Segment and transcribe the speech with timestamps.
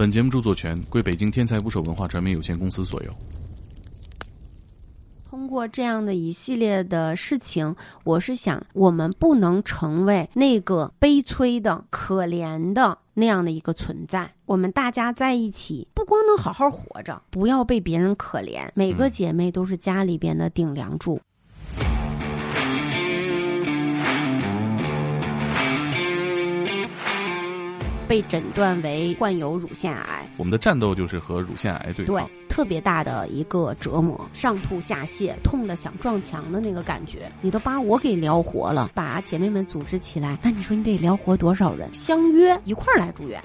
[0.00, 3.12] 本节目著作权归北京天才捕手文化传媒有限公司所有。
[5.28, 14.32] 通过这样的一系列的事情，我是想，我们不能成为那个悲催的、可怜的那样的一个存在。
[14.46, 18.70] 我们大家在一起，不光能好好活着，不要被别人可怜。
[18.72, 21.20] 每个姐妹都是家里边的顶梁柱。
[28.10, 32.16] 被诊断为患有乳腺癌，我们的战斗就是和乳腺癌对抗。
[32.16, 38.90] 对，特别大的一个折磨，上吐下泻，痛的想撞墙的那个感觉，你都把我给撩活了。
[38.96, 41.88] 把姐妹们组织起来，那你说你得撩活多少人？
[41.94, 43.40] 相约一块儿来住院。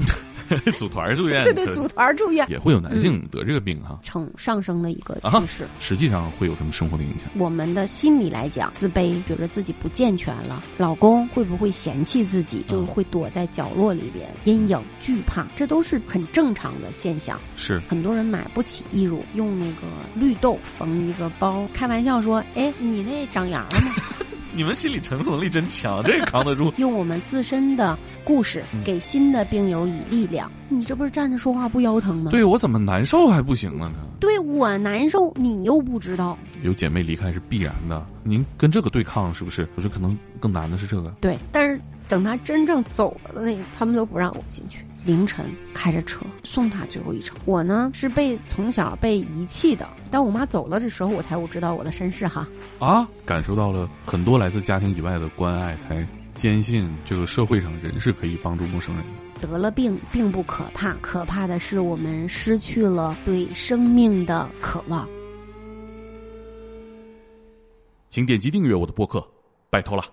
[0.77, 5.67] 组团住院，对对，组团住院也会有男性得这个病哈，呈上升的一个趋势。
[5.79, 7.29] 实际上会有什么生活的影响？
[7.37, 17.37] 我们的心理来讲，自卑，觉得自己不健全了，老公会不会嫌弃自己，就会躲在角落里边，阴影、惧怕，这都是很正常的现象。
[17.57, 19.81] 是很多人买不起义乳，用那个
[20.15, 23.91] 绿豆缝一个包，开玩笑说：“哎，你那长牙了吗？”
[24.55, 26.71] 你们心理承受能力真强，这扛得住。
[26.79, 30.49] 用我们自身的故事给新的病友以力量。
[30.69, 32.31] 你这不是站着说话不腰疼吗？
[32.31, 33.95] 对我怎么难受还不行了呢？
[34.17, 36.37] 对我难受，你又不知道。
[36.63, 39.67] 有姐妹离开是必然的，您跟这个对抗是不是？
[39.75, 41.09] 我觉得可能更难的是这个。
[41.19, 44.85] 对，但是等他真正走了的那，他们都不让我进去。
[45.03, 47.37] 凌晨开着车送他最后一程。
[47.45, 52.47] 我呢是被从小被遗弃的，当我妈走了的时候，我才知道我的身世哈。
[52.79, 59.47] 啊，感受到了很多来自家庭以外的关爱，才坚信这个社会上人是可以帮助陌生人的。
[59.47, 65.07] 得了病并不可怕，可怕的是我们失去了对生命的渴望。
[68.09, 69.23] 请点击订阅我的播客，
[69.69, 70.03] 拜托了。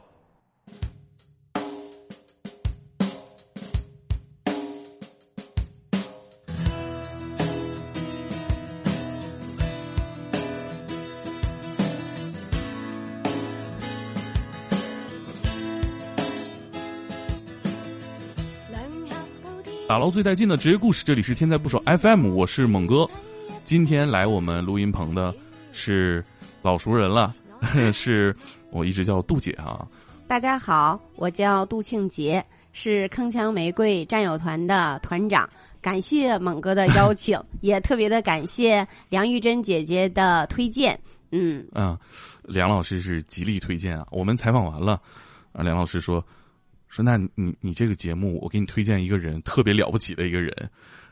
[19.92, 23.06] 打捞最带劲的职业故事，这里是天才不说 FM，我是猛哥。
[23.62, 25.34] 今天来我们录音棚的
[25.70, 26.24] 是
[26.62, 27.34] 老熟人了，
[27.92, 28.34] 是
[28.70, 29.86] 我一直叫杜姐啊。
[30.26, 32.42] 大家好，我叫杜庆杰，
[32.72, 35.46] 是铿锵玫瑰战友团的团长。
[35.82, 40.98] 感谢猛哥的邀请， 也特别的感谢梁玉珍姐姐的推荐。
[41.32, 41.94] 嗯嗯，
[42.44, 44.06] 梁老师是极力推荐啊。
[44.10, 44.98] 我们采访完了，
[45.52, 46.24] 啊，梁老师说。
[46.92, 50.54] 说那你你这个节目，我给你推荐一个人特别了不起的一个人，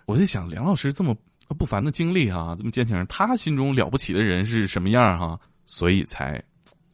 [0.04, 1.16] 我在想梁老师这么
[1.56, 5.40] 不凡的经历啊，这么坚强，他心中了不起的人是什么样哈？
[5.64, 6.40] 所以才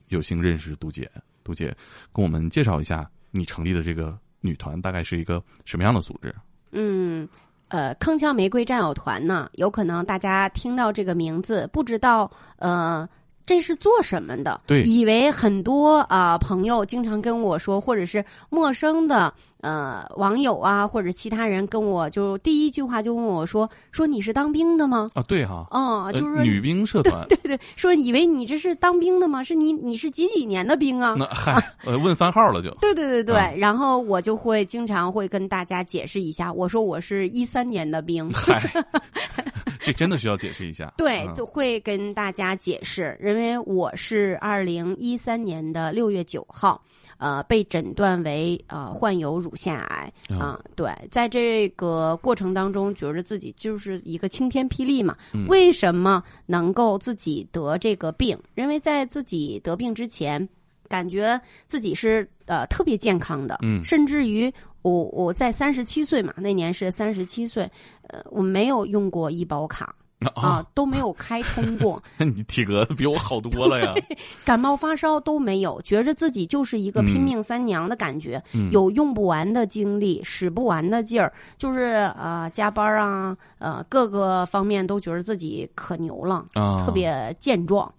[0.06, 1.10] 有幸认识杜姐。
[1.42, 1.76] 杜姐
[2.12, 6.32] 跟我们介绍一下你成立的这个女团大概是一个什么样的组织？
[6.70, 7.28] 嗯，
[7.66, 13.08] 呃，铿锵玫瑰战友团呢，有可能大家听到这个名字不知道，呃。
[13.46, 14.60] 这是做什么的？
[14.66, 29.42] 对，以为很多啊朋友经常跟我说，或者是陌生的呃网友啊，或者其他人跟我就第一句话就问我说：“说你是当兵的吗？”啊，对哈，嗯，就是女兵社团， 对对，说以为你这是当兵的吗？
[29.42, 31.14] 是你你是几几年的兵啊？
[31.18, 31.52] 那嗨，
[31.84, 32.70] 呃，问番号了就。
[32.80, 38.30] 对对对对，然后我就会经常会跟大家解释一下，我说我是一三年的兵。
[38.32, 38.62] 嗨。
[39.80, 46.82] 这真的需要解释一下， 对，就会跟大家解释，因为我是二零一三年的六月九号，
[47.18, 55.16] 呃，被诊断为呃患有乳腺癌啊，对，在这个过程当中，觉着自己就是一个晴天霹雳嘛，
[55.48, 58.38] 为什么能够自己得这个病？
[58.54, 60.48] 因为在自己得病之前，
[60.88, 64.52] 感觉自己是呃特别健康的，嗯，甚至于。
[64.82, 67.68] 我我在三十七岁嘛，那年是三十七岁，
[68.02, 69.92] 呃，我没有用过医保卡
[70.34, 72.02] 啊，都没有开通过。
[72.16, 73.94] 那你体格比我好多了呀！
[74.44, 86.46] 感冒发烧都没有，觉着自己就是一个拼命三娘的感觉，有用不完的精力，使不完的劲儿，就是啊，加班啊，呃，各个方面都觉得自己可牛了，
[86.84, 87.92] 特别健壮。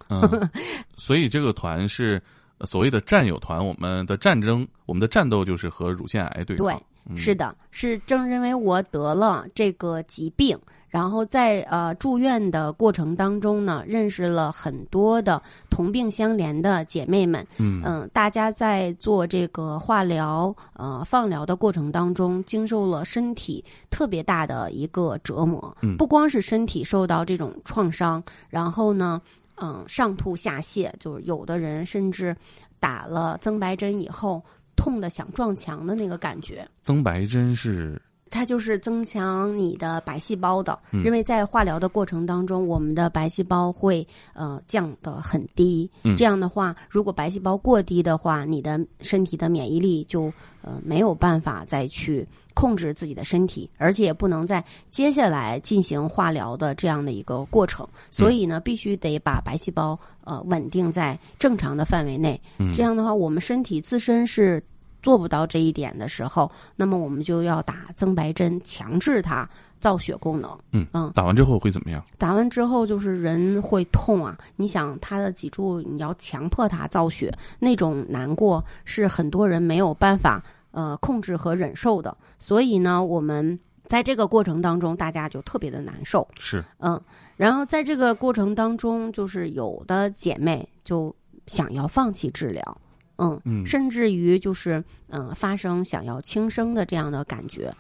[0.98, 2.22] 所以这个团是。
[2.62, 6.66] 所谓的战友团，我们的战争，我们的战斗就是和乳腺癌对抗。
[7.06, 10.58] 对，是的，是正因为我得了这个疾病，
[10.90, 17.46] 然后在呃住院的过程当中呢，认识了很多的同病相怜的姐妹们。
[17.58, 25.76] 嗯嗯，大家在做这个化疗、呃放疗的过程当中，经受了身体特别大的一个折磨。
[25.82, 29.22] 嗯，不光是身体受到这种创伤，然后呢。
[29.60, 32.38] 嗯，上吐下泻，就是有的人甚至
[32.80, 34.40] 打了增白针以后，
[34.76, 36.64] 痛的想撞墙的那个感觉。
[36.84, 38.00] 增白针是
[38.30, 45.90] 它就是增强你的白细胞的，嗯因为在化疗的过程当中，我们的白细胞会呃降得很低。
[46.04, 50.32] 嗯这样的话，如果白细胞过低的话，你的身体的免疫力就
[50.62, 57.88] 呃没有办法再去控制自己的身体，而且也不能在接下来进行化疗的这样的一个过程。
[58.10, 62.40] 所以呢，必须得把白细胞呃稳定在正常的范围内。
[62.58, 64.64] 嗯这样的话，我们身体自身是
[65.08, 69.50] 做不到这一点的时候，那么我们就要打增白针，强制它
[69.80, 70.52] 造血功能。
[70.74, 72.04] 嗯嗯，打完之后会怎么样？
[72.18, 74.38] 打完之后就是人会痛啊！
[74.58, 82.14] 你想他的脊柱，你要强迫他造血，那种难过是很多人没有办法呃控制和忍受的。
[82.38, 86.28] 所以呢，我们在这个过程当中，大家就特别的难受。
[86.38, 87.02] 是嗯，
[87.38, 91.16] 然后在这个过程当中，就是有的姐妹就
[91.46, 92.82] 想要放弃治疗，
[93.18, 97.74] 嗯，嗯甚至于就是嗯、发生想要轻生的这样的感觉，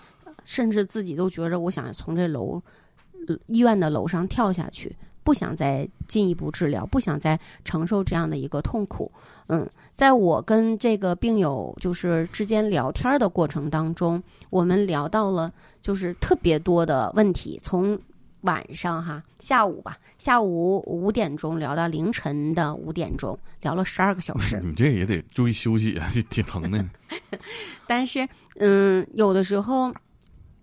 [0.43, 2.61] 甚至自己都觉着我想从这楼、
[3.27, 9.11] 呃医院的楼上跳下去，不想再进一步治疗，不想再承受这样的一个痛苦。
[9.49, 15.51] 嗯，在我跟这个病友就是之间聊天的过程当中，我们聊到了
[15.81, 17.97] 就是特别多的问题，从
[18.47, 24.57] 晚上哈下午吧，下午五点钟聊到凌晨的五点钟，聊了十二个小时。
[24.63, 26.83] 你这也得注意休息啊，这 挺疼的。
[27.85, 29.93] 但是，嗯，有的时候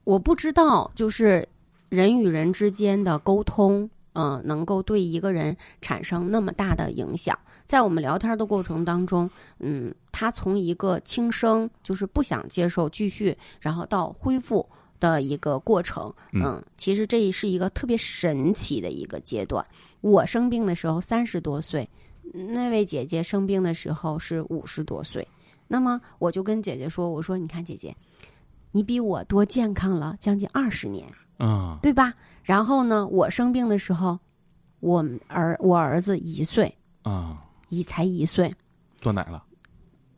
[0.04, 1.46] 我不知道，就是
[1.90, 7.38] 人与人之间的沟通，嗯、能够对一个人产生那么大的影响。
[7.66, 9.28] 在我们聊天的过程当中，
[9.58, 14.66] 嗯，他从一个轻生，就是不想接受继续，然后到恢复
[14.98, 19.64] 的一个过程，嗯嗯，其实这是一个特别神奇的一个阶段。
[20.00, 21.88] 我生病的时候三十多岁，
[22.32, 25.26] 那位姐姐生病的时候是五十多岁。
[25.66, 27.96] 那么我就跟姐姐说：“我说你看姐姐，
[28.70, 32.12] 你比我多健康了将近二十年，啊，对吧？
[32.42, 34.18] 然后呢，我生病的时候，
[34.80, 37.34] 我儿我儿子一岁，啊，
[37.70, 38.54] 一才一岁，
[39.00, 39.42] 断奶了。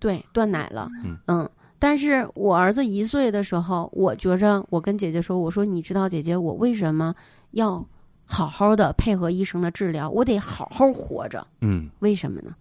[0.01, 0.91] 对，断奶了，
[1.29, 7.15] 嗯但是我儿子一岁的时候，我觉着我跟姐姐说，我说你知道姐姐，我为什么
[7.51, 7.87] 要
[8.25, 10.09] 好好的配合医生的治疗？
[10.11, 12.55] 我得好好活着，嗯为什么呢？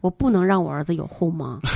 [0.00, 1.60] 我不能让我儿子有后妈。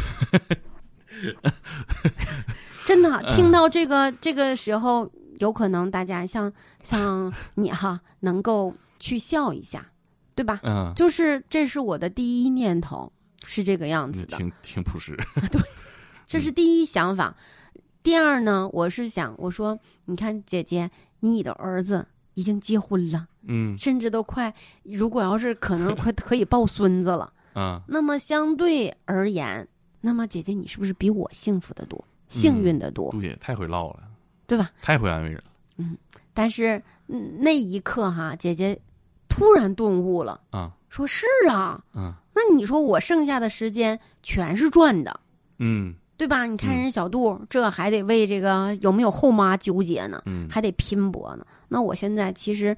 [2.86, 6.52] 真的，听到这个这个时候，有可能大家像
[6.82, 9.86] 像你哈，能够去笑一下，
[10.34, 10.60] 对吧？
[10.62, 13.12] 嗯，就是这是我的第一念头，
[13.46, 14.36] 是这个样子的。
[14.36, 15.16] 挺挺朴实。
[16.30, 17.34] 这是第一想法。
[18.04, 20.88] 第二呢，我是想，我说，你看姐姐，
[21.18, 24.54] 你的儿子已经结婚了，嗯甚至都快，
[24.84, 27.32] 如果要是可能快 可以抱孙子了。
[27.52, 29.66] 啊，那么相对而言，
[30.00, 34.04] 那么姐姐你是不是比我幸福的多，幸运的多，杜姐太会唠了，
[34.46, 34.70] 对吧？
[34.80, 35.44] 太会安慰人了
[35.78, 35.98] 嗯
[36.32, 38.80] 但是、嗯、那一刻哈，姐姐
[39.28, 40.70] 突然顿悟了，啊。
[40.90, 45.18] 说是啊，嗯那你说我剩下的时间全是赚的。
[45.58, 46.44] 嗯对吧？
[46.44, 51.46] 你看嗯人小杜，这还得为这个有没有后妈纠结呢，嗯还得拼搏呢。
[51.66, 52.76] 那我现在其实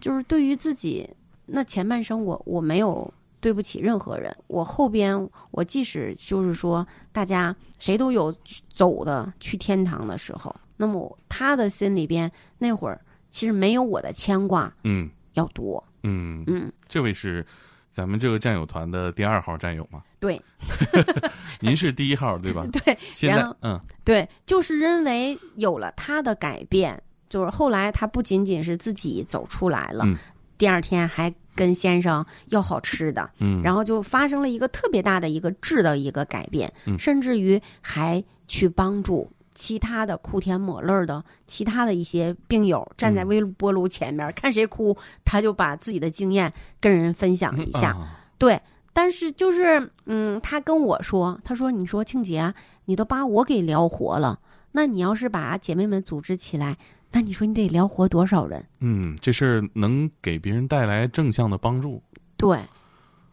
[0.00, 1.10] 就是对于自己
[1.46, 4.32] 那前半生我，我没有对不起任何人。
[4.46, 13.00] 我后边我即使就是说大家谁都有去走的去天堂的时候，那么他的心里边那会儿
[13.32, 15.82] 其实没有我的牵挂嗯要多。
[16.04, 17.44] 嗯，嗯，这位是
[17.90, 20.02] 咱们这个战友团的第二号战友吗？
[20.20, 20.40] 对
[21.60, 22.64] 您是第一号对吧？
[22.72, 30.16] 对，现在嗯对，就是因为有了他的改变，就是后来他不仅仅是自己走出来了，嗯
[30.56, 39.30] 第二天还跟先生要好吃的，嗯，然后就发生了一个特别大的一个质的一个改变，嗯甚至于还去帮助。
[39.54, 47.90] 其他的哭天抹泪儿的，其他的一些病友站在嗯微波炉前面、 看谁哭，他就把自己的经验跟人分享一下。
[47.90, 48.58] 啊对，
[48.94, 52.54] 但是就是，嗯，他跟我说，他说：“你说庆姐，
[52.86, 54.40] 你都把我给聊活了，
[54.72, 56.78] 那你要是把姐妹们组织起来，
[57.12, 58.64] 那你说你得聊活多少人？
[58.78, 62.02] 嗯，这事儿能给别人带来正向的帮助。
[62.38, 62.58] 对，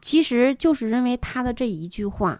[0.01, 2.37] 其实就是因为他的这一句话，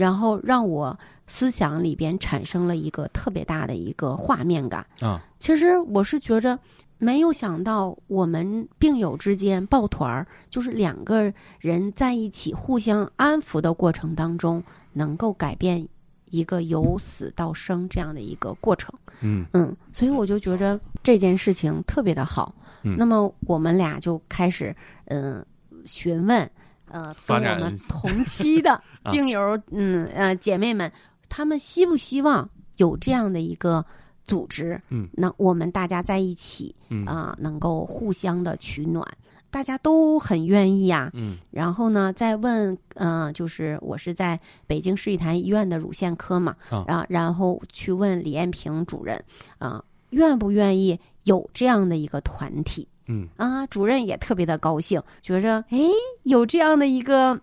[0.00, 4.86] 然后让我思想里边产生了一个特别大的一个画面感。
[5.00, 6.58] 啊，其实我是觉着，
[6.96, 14.64] 没有想到我们病友之间抱团儿，就是两个人在一起互相安抚的过程当中，
[14.94, 15.86] 能够改变
[16.30, 18.90] 一个由死到生这样的一个过程。
[19.20, 22.54] 嗯嗯，所以我就觉着这件事情特别的好。
[22.84, 25.46] 嗯那么我们俩就开始嗯、呃
[25.84, 26.50] 询问，
[26.90, 30.90] 呃，跟我们 同期的啊病友，嗯呃姐妹们，
[31.28, 33.84] 他们希不希望有这样的一个
[34.24, 39.06] 组织，嗯，那我们大家在一起，嗯啊、能够互相的取暖，
[39.50, 41.10] 大家都很愿意啊。
[41.14, 49.22] 嗯然后呢，再问，嗯、就是我是在北京市立坛医院的乳腺科嘛，啊然然后去问李艳萍主任，
[49.58, 52.86] 啊、愿不愿意有这样的一个团体？
[53.10, 55.78] 嗯啊，主任也特别的高兴，觉着哎，
[56.22, 57.40] 有这样的一个，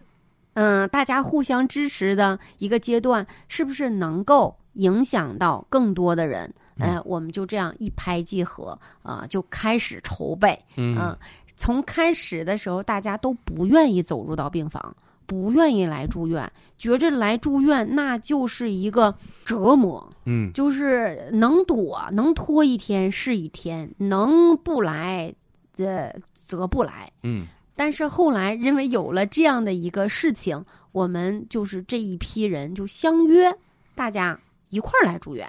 [0.53, 6.51] 嗯、大家互相支持的一个阶段，是不是能够影响到更多的人？
[6.79, 10.57] 嗯哎、我们就这样一拍即合啊、就开始筹备。
[10.75, 11.17] 嗯嗯，
[11.55, 14.95] 从开始的时候，大家都不愿意走入到病房，
[15.25, 20.07] 不愿意来住院，觉着来住院那就是一个折磨。
[20.25, 25.33] 嗯就是能躲能拖一天是一天，能不来，
[25.77, 27.11] 呃，则不来。
[27.23, 33.53] 嗯但是后来因为有了这样的一个事情，我们就是这一批人就相约，
[33.93, 35.47] 大家一块儿来住院。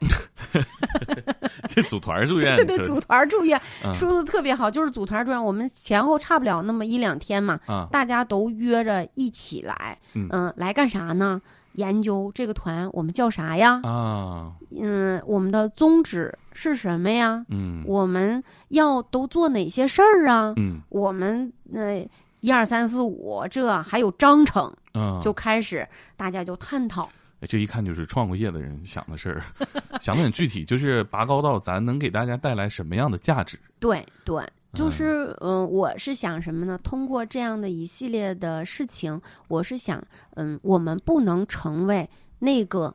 [1.69, 11.41] 这组团住院，对对，这组团住院嗯说的特别好，就是组团住院，我们前后差不了那么一两天嘛，啊大家都约着一起来，嗯来干啥呢？
[11.79, 13.81] 研究这个团我们叫啥呀？
[13.85, 17.45] 啊嗯，我们的宗旨是什么呀？
[17.51, 20.53] 嗯我们要都做哪些事儿啊？
[20.57, 22.05] 嗯我们呃
[22.41, 27.09] 一二三四五这还有章程，嗯，就开始大家就探讨。
[27.41, 29.43] 哎这一看就是创过业的人想的事儿，
[30.01, 33.57] 想的很具体，就是拔高到咱能给大家带来什么样的价值。
[33.79, 34.43] 对对，
[34.75, 36.79] 就是嗯、呃我是想什么呢？
[36.83, 40.03] 通过这样的一系列的事情，我是想，
[40.37, 42.09] 嗯，我们不能成为
[42.39, 42.95] 那个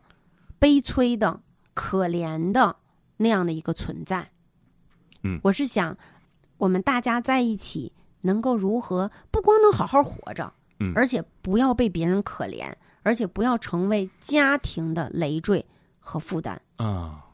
[0.59, 1.39] 悲催的、
[1.73, 2.75] 可怜的
[3.17, 4.29] 那样的一个存在。
[5.23, 5.97] 嗯我是想，
[6.57, 15.65] 我们大家在一起能够如何不光能好好活着，嗯而且不要被别人可怜，而且不要成为家庭的累赘
[15.99, 16.61] 和负担。
[16.77, 17.25] 啊，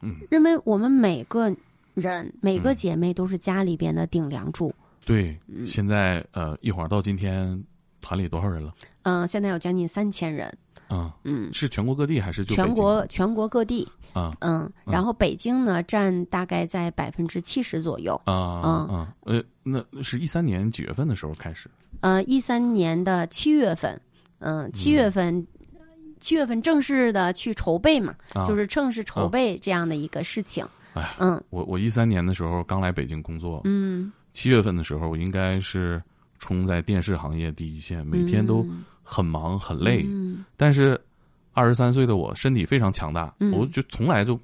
[0.00, 1.54] 嗯，认为我们每个
[1.98, 4.74] 人、每个嗯姐妹都是家里边的顶梁柱。
[5.04, 7.62] 对，嗯现在呃，一会儿到今天，
[8.00, 8.74] 团里多少人了？
[9.02, 10.52] 嗯、现在有将近三千人。
[10.88, 13.86] 啊，嗯，是全国各地还是就全国全国各地。
[14.12, 18.14] 啊嗯，嗯然后北京呢占大概在百分之七十左右。
[18.24, 21.68] 啊嗯啊呃，那是一三年几月份的时候开始？
[22.00, 24.00] 呃，一三年的七月份，
[24.38, 25.46] 嗯、七月份。
[26.20, 30.66] 七月份正式的去筹备嘛，啊就是正式筹备这样的一个事情。
[30.98, 31.42] 哎呀嗯。
[31.50, 36.02] 我我一三年的时候刚来北京工作，嗯，七月份的时候，我应该是
[36.38, 38.84] 冲在电视行业第一线，每天都嗯。
[39.02, 40.04] 很忙很累。
[40.06, 40.44] 嗯。
[40.56, 41.00] 但是
[41.52, 43.52] 二十三岁的我身体非常强大，嗯。
[43.52, 44.38] 我就从来就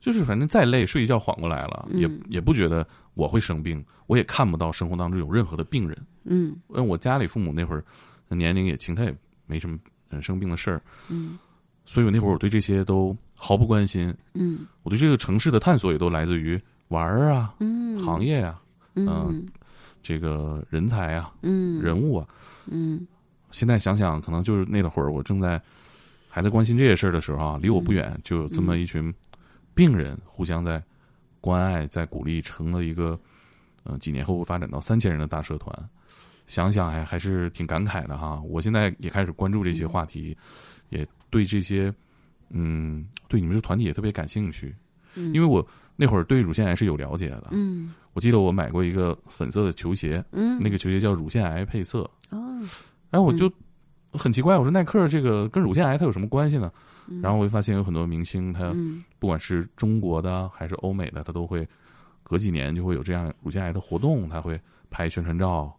[0.00, 2.00] 就是反正再累睡一觉缓过来了，嗯。
[2.00, 2.84] 也也不觉得
[3.14, 5.96] 我会生病，我也看不到生活当中有任何的病人。
[6.24, 6.56] 嗯。
[6.70, 7.84] 因为我家里父母那会儿
[8.28, 9.14] 年龄也轻，他也
[9.46, 9.78] 没什么
[10.10, 11.38] 嗯生病的事儿，嗯。
[11.84, 14.14] 所以我那会儿我对这些都毫不关心。
[14.34, 16.56] 嗯我对这个城市的探索也都来自于
[16.88, 18.62] 玩儿啊、嗯，行业啊、
[18.94, 19.44] 嗯
[20.00, 22.28] 这个人才啊、嗯人物啊。
[22.66, 23.04] 嗯
[23.50, 25.60] 现在想想，可能就是那会儿我正在
[26.28, 29.12] 还在关心这些事儿的时候啊，离我不远就有这么一群
[29.74, 30.80] 病人互相在
[31.40, 33.18] 关爱、在鼓励，成了一个
[33.82, 35.76] 呃几年后会发展到三千人的大社团。
[36.46, 38.40] 想想还还是挺感慨的哈。
[38.42, 40.36] 我现在也开始关注这些话题，
[40.90, 41.92] 也对这些
[42.52, 44.74] 嗯对你们这个团体也特别感兴趣，
[45.14, 45.66] 嗯，因为我
[45.96, 47.48] 那会儿对乳腺癌是有了解的。
[47.52, 52.00] 嗯我记得我买过一个粉色的球鞋，嗯那个球鞋叫乳腺癌配色。
[52.30, 52.60] 哦，
[53.10, 53.50] 然后我就
[54.12, 56.70] 很奇怪，我说耐克这个跟乳腺癌它有什么关系呢？
[57.08, 61.66] 嗯然后我就发现有很多明星，他嗯不管是中国的还是欧美的，他都会
[62.22, 65.74] 隔几年就会有这样乳腺癌的活动，他会拍宣传照。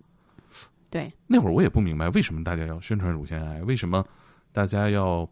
[0.89, 4.03] 对，那会儿我也不明白为什么大家要宣传乳腺癌，为什么
[4.51, 5.27] 大家要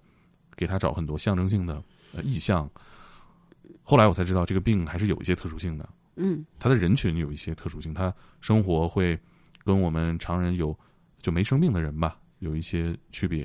[0.61, 2.69] 给他找很多象征性的呃意象。
[3.81, 9.19] 后来我才知道，这个病还是有一些特殊性的，嗯它的人群有一些特殊性，他生活会
[9.65, 10.77] 跟我们常人有
[11.19, 13.43] 就没生病的人吧有一些区别。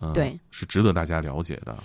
[0.00, 1.82] 嗯，对，是值得大家了解的。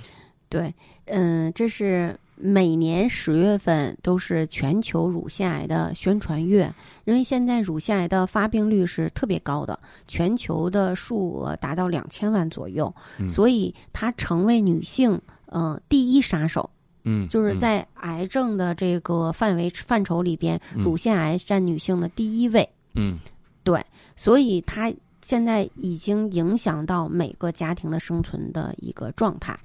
[0.56, 0.74] 对，
[1.08, 16.70] 嗯，这是每年十月份都是全球乳腺癌的宣传月，因为现在乳腺癌的发病率是特别高的，全球的数额达到两千万左右，嗯所以它成为女性呃第一杀手，
[17.04, 23.20] 嗯，就是嗯在癌症的这个范围范畴里边，嗯乳腺癌占女性的第一位，嗯
[23.66, 23.86] 对
[24.16, 24.90] 所以它
[25.22, 29.60] 现在已经影响到每个家庭的生存的一个状态。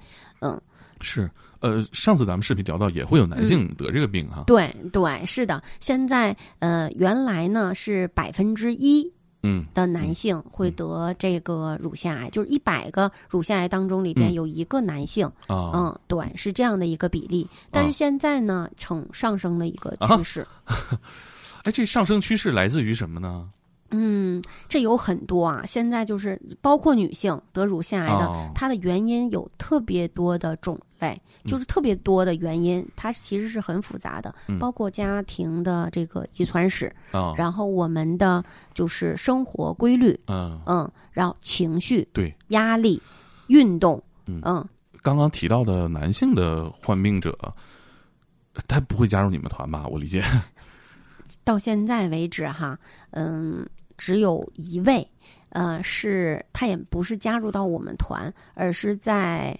[1.01, 1.29] 是
[1.59, 4.43] 呃，上次咱们视频聊到也会有男性得这个病哈。
[4.47, 5.61] 对对，是的。
[5.79, 9.07] 现在呃，原来呢是百分之一
[9.43, 17.47] 嗯的男性会得这个乳腺癌，就是一百个乳腺癌当中里边嗯有一个男性，啊，嗯，对，是这样的一个比例。
[17.69, 20.45] 但是现在呢，呈上升的一个趋势。
[21.63, 23.47] 哎，这上升趋势来自于什么呢？
[23.91, 25.63] 嗯，这有很多啊。
[25.65, 38.43] 现在就是包括女性得乳腺癌的，哦它的原因有特别多的种类，就是特别多的原因，它其实是很复杂的，嗯包括家庭的这个遗传史，啊，然后我们的
[38.73, 43.01] 就是生活规律，嗯，嗯，然后情绪、对，压力、
[43.47, 44.67] 运动，嗯嗯，
[45.01, 47.37] 刚刚提到的男性的患病者，
[48.67, 49.85] 他不会加入你们团吧？
[49.87, 50.23] 我理解。
[51.45, 52.77] 到现在为止哈，
[53.11, 53.65] 嗯，
[54.01, 55.07] 只有一位，
[55.49, 59.55] 呃，是他也不是加入到我们团，而是在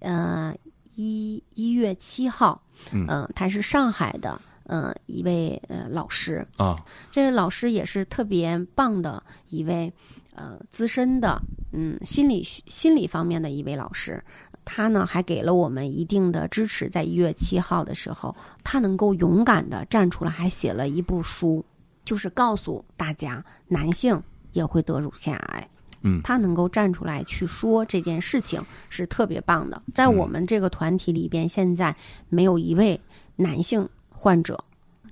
[0.00, 0.52] 呃
[0.96, 2.60] 一一月七号，
[2.90, 6.74] 嗯呃他是上海的，呃一位呃老师，啊，
[7.12, 9.92] 这位老师也是特别棒的一位，
[10.34, 11.40] 呃资深的，
[11.72, 14.20] 嗯心理学心理方面的一位老师。
[14.66, 18.34] 他呢还给了我们一定的支持，在一月七号的时候，
[18.64, 21.64] 他能够勇敢的站出来，还写了一部书，
[22.04, 24.20] 就是告诉大家，男性
[24.52, 25.68] 也会得乳腺癌。
[26.06, 29.82] 嗯他能够站出来去说这件事情是特别棒的。
[29.94, 31.96] 在我们这个团体里边，现在
[32.28, 33.00] 没有一位
[33.36, 34.62] 男性患者。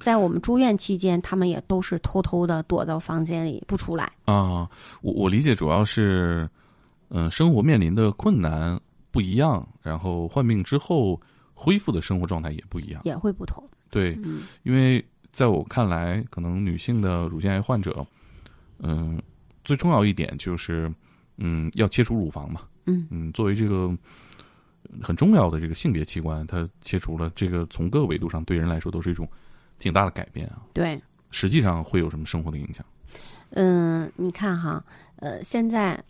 [0.01, 4.05] 在我们住院期间，他们也都是偷偷的躲到房间里不出来。
[4.25, 4.69] 啊，
[5.01, 6.49] 我我理解主要是，
[7.09, 8.79] 嗯、生活面临的困难
[9.11, 11.19] 不一样，然后患病之后
[11.55, 13.01] 恢复的生活状态也不一样。
[13.05, 13.65] 也会不同。
[13.91, 18.07] 对，嗯因为在我看来，可能女性的乳腺癌患者，
[18.81, 19.21] 嗯、
[19.65, 20.93] 最重要一点就是，
[21.39, 22.61] 嗯，要切除乳房嘛。
[22.85, 23.91] 嗯嗯，作为这个
[25.03, 29.27] 很重要的这个性别器官，它切除了，这个从各个维度上对人来说都是一种
[29.79, 30.63] 挺大的改变啊。
[30.75, 32.85] 对，实际上会有什么生活的影响？
[33.51, 34.85] 嗯，你看哈，
[35.17, 36.03] 呃，现在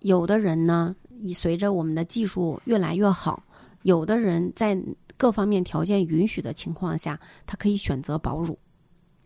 [0.00, 3.42] 有的人呢，以随着我们的技术越来越好，
[3.82, 4.78] 有的人在
[5.22, 8.58] 各方面条件允许的情况下，他可以选择保乳。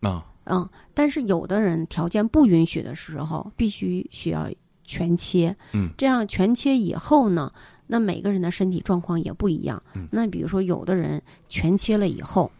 [0.00, 4.46] 啊，嗯，但是有的人条件不允许的时候，必须需要
[4.84, 5.56] 全切。
[5.72, 7.50] 嗯，这样全切以后呢，
[7.86, 9.82] 那每个人的身体状况也不一样。
[9.94, 12.52] 嗯那比如说，有的人全切了以后，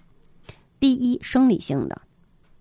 [0.81, 2.01] 第一生理性的，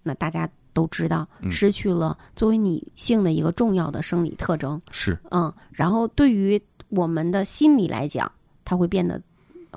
[0.04, 4.82] 那大家都知道，嗯失去了作为女性的一个重要的生理特征。
[4.92, 8.30] 是，嗯，然后对于我们的心理来讲，
[8.66, 9.22] 它会变得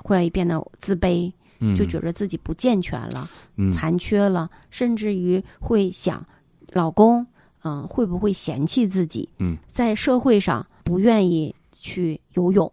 [0.03, 3.29] 会变得自卑，嗯，就觉得自己不健全了。
[3.55, 3.71] 嗯。
[3.71, 6.25] 残缺了，甚至于会想，
[6.71, 7.25] 老公，
[7.63, 9.27] 嗯、会不会嫌弃自己？
[9.39, 12.71] 嗯，在社会上不愿意去游泳、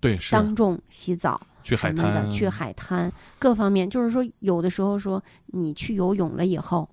[0.00, 0.32] 对是。
[0.32, 2.30] 当众洗澡去海滩。
[2.30, 6.88] 去海滩各方面，就是说，有的时候说你去游泳了以后，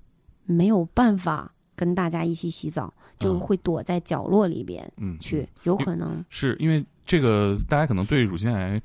[0.45, 6.23] 没有办法跟大家一起洗澡，就嗯会躲在角落里边嗯去，有可能。
[6.29, 8.81] 是因为这个，大家可能对乳腺癌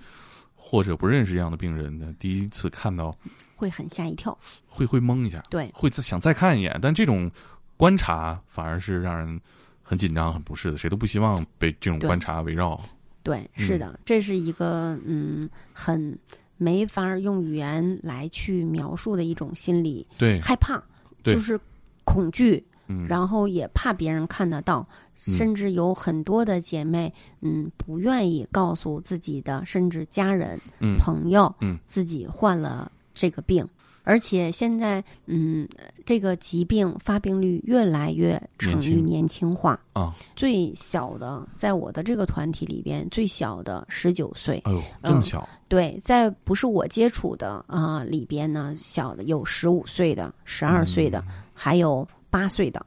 [0.71, 3.17] 或者不认识这样的病人呢，第一次看到
[3.57, 4.37] 会很吓一跳。
[4.67, 7.31] 会会懵一下，对，会想再看一眼，但这种
[7.79, 9.41] 观察反而是让人
[9.83, 12.79] 很紧张、很不适的，谁都不希望被这种观察围绕。
[13.23, 16.19] 对，是的，这是一个嗯，很
[16.59, 20.83] 没法儿用语言来去描述的一种心理对，害怕，
[21.23, 21.59] 对就是
[22.05, 24.87] 恐惧，嗯，然后也怕别人看得到，
[25.27, 25.35] 嗯。
[25.37, 30.97] 甚至有很多的姐妹，嗯，不愿意告诉自己的，甚至家人、嗯。
[30.97, 33.67] 朋友，嗯，自己患了这个病。
[34.05, 35.69] 而且现在，嗯，
[36.07, 39.79] 这个疾病发病率越来越成于年轻化。
[39.93, 44.63] 啊，最小的，在我的这个团体里边，最小的十九岁。
[44.65, 51.23] 哎呦，这么嗯小，对，在不是我接触的啊、里边呢，小的有十五岁的、十二岁的，
[51.53, 52.85] 还有八岁的。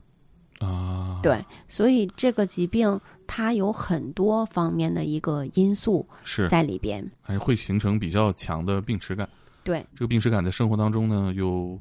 [0.60, 7.04] 啊，对，所以这个疾病它有很多方面的一个因素是在里边。
[7.20, 9.28] 还会形成比较强的病耻感。
[9.64, 11.80] 对，这个病耻感在生活当中呢，又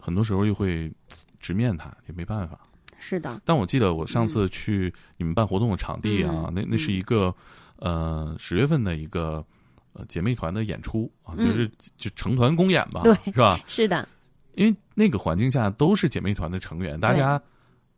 [0.00, 0.90] 很多时候又会
[1.38, 2.58] 直面它，也没办法。
[2.98, 7.34] 是的，但我记得我上次去你们办活动的场地啊，嗯那那是一个
[7.76, 9.44] 呃十月份的一个
[9.92, 13.60] 呃姐妹团的演出啊，嗯就是就成团公演吧，对是吧？
[13.66, 14.08] 是的，
[14.54, 17.40] 因为那个环境下都是姐妹团的成员，大家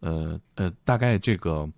[0.01, 1.69] 呃呃，大概这个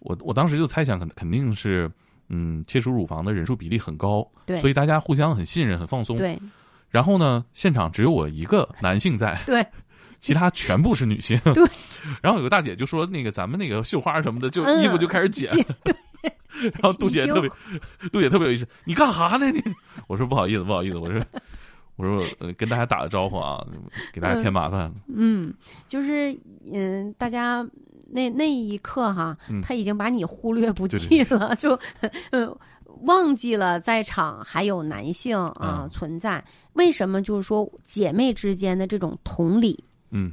[0.00, 1.90] 我我当时就猜想肯肯定是
[2.28, 6.16] 嗯切除乳房的人数比例很高，对所以大家互相很信任、很放松。
[6.16, 6.38] 对
[6.88, 9.64] 然后呢，现场只有我一个男性在， 对
[10.18, 11.38] 其他全部是女性。
[11.54, 11.64] 对。
[12.22, 15.52] 然后有个大姐就说：“那个咱们那个绣花什么的，就嗯衣服就开始剪。
[16.62, 17.50] 然后杜姐特别，
[18.10, 19.62] 杜姐特别有意思，你干哈呢你？
[20.08, 21.20] 我说不好意思，不好意思，我说
[22.00, 23.66] 我说呃跟大家打个招呼啊，
[24.12, 24.90] 给大家添麻烦。
[25.06, 25.52] 嗯，
[25.86, 26.34] 就是
[26.72, 27.66] 嗯，大家
[28.08, 31.78] 那那一刻哈，嗯他已经把你忽略不计了，就
[32.30, 32.56] 呃
[33.02, 36.42] 忘记了在场还有男性啊、嗯存在。
[36.74, 39.78] 为什么就是说姐妹之间的这种同理、
[40.10, 40.32] 嗯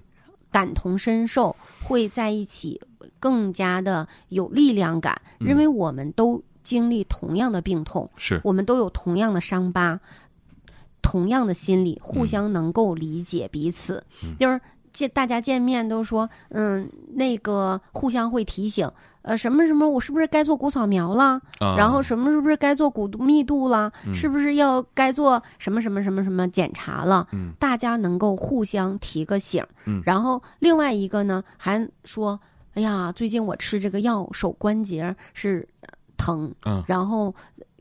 [0.49, 1.53] 感同身受
[1.84, 2.80] 会在一起
[3.19, 5.19] 更加的有力量感？
[5.39, 9.99] 嗯因为我们都经历同样的病痛，是我们都有同样的伤疤，
[11.08, 14.04] 同样的心理，互相能够理解彼此。
[14.24, 14.60] 嗯就是
[14.91, 18.91] 见大家见面都说，嗯，那个互相会提醒，
[19.22, 21.39] 呃，什么什么，我是不是该做骨扫描了？
[21.60, 23.89] 啊，然后什么是不是该做骨密度了？
[24.06, 27.26] 嗯是不是要该做什么什么什么什么检查了？
[27.32, 29.63] 嗯大家能够互相提个醒。
[29.86, 32.38] 嗯然后另外一个呢，还说，
[32.74, 37.34] 哎呀，最近我吃这个药，手关节是呃疼，嗯然后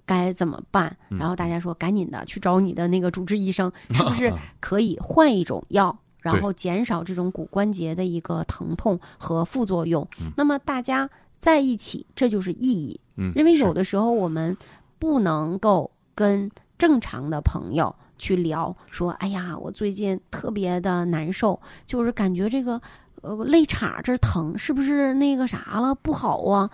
[0.07, 0.97] 该怎么办？
[1.11, 5.95] 嗯然后大家说，赶紧的去找你的那个主治医生， 是不是啊可以换一种药？
[6.23, 10.07] 然后减少这种骨关节的一个疼痛和副作用。
[10.21, 12.99] 嗯那么大家在一起，这就是意义。
[13.17, 14.57] 嗯，因为有的时候我们
[14.99, 22.81] 不能够跟正常的朋友去聊，说：“哎呀，我最近特别的难受，就是感觉这个
[23.23, 25.95] 呃肋叉这儿疼，是不是那个啥了？
[25.95, 26.69] 不好啊！”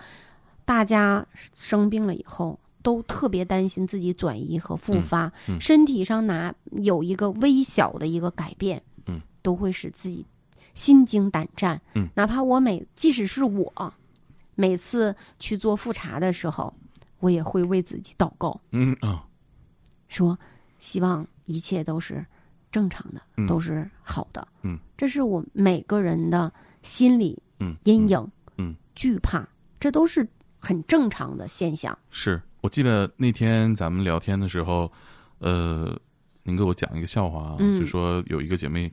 [0.65, 2.57] 大家生病了以后。
[2.83, 5.57] 都特别担心自己转移和复发，嗯。
[5.57, 10.23] 嗯身体上哪有一个微小的一个改变，嗯，都会使自己
[10.75, 11.81] 心惊胆战。
[11.95, 12.07] 嗯。
[12.13, 13.93] 哪怕我每即使是我，
[14.55, 16.71] 每次去做复查的时候，
[17.19, 19.25] 我也会为自己祷告，嗯啊。
[20.09, 20.37] 说
[20.77, 22.23] 希望一切都是
[22.69, 23.47] 正常的，嗯。
[23.47, 24.45] 都是好的。
[24.61, 26.51] 嗯，这是我每个人的
[26.83, 27.75] 心理嗯。
[27.85, 28.75] 阴影、嗯。
[28.93, 29.47] 惧怕，
[29.79, 30.27] 这都是
[30.59, 31.97] 很正常的现象。
[32.11, 34.89] 是我记得那天咱们聊天的时候，
[35.39, 35.93] 呃，
[36.43, 37.77] 您给我讲一个笑话啊，嗯。
[37.77, 38.89] 就说有一个姐妹，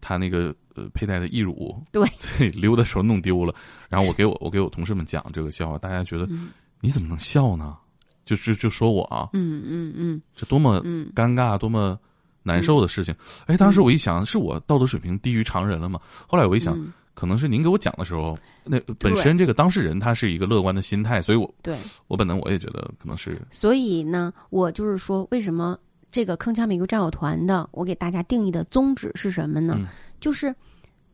[0.00, 2.08] 她那个呃佩戴的义乳，对。
[2.38, 3.54] 对，溜的时候弄丢了，
[3.90, 6.48] 然后我给我我给我同事们讲这个笑话，大家觉得嗯
[6.80, 7.76] 你怎么能笑呢？
[8.24, 10.22] 就是就说我啊，嗯嗯嗯。
[10.34, 12.00] 这多么嗯，尴尬，多么
[12.42, 13.14] 难受的事情。
[13.44, 16.00] 哎，当时我一想，是我道德水平低于常人了吗？
[16.26, 21.74] 后来我一想，嗯可能是您给我讲的时候，那本身这个当事人他是一个乐观的心态，所以我对。
[22.08, 25.78] 我本能我也觉得可能是所以呢，我就是说，为什么
[26.12, 29.74] 这个铿锵玫瑰战友团的，我给大家定义的宗旨是什么呢？
[29.78, 29.86] 嗯
[30.20, 30.54] 就是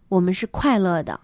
[0.09, 1.19] 我们是快乐的，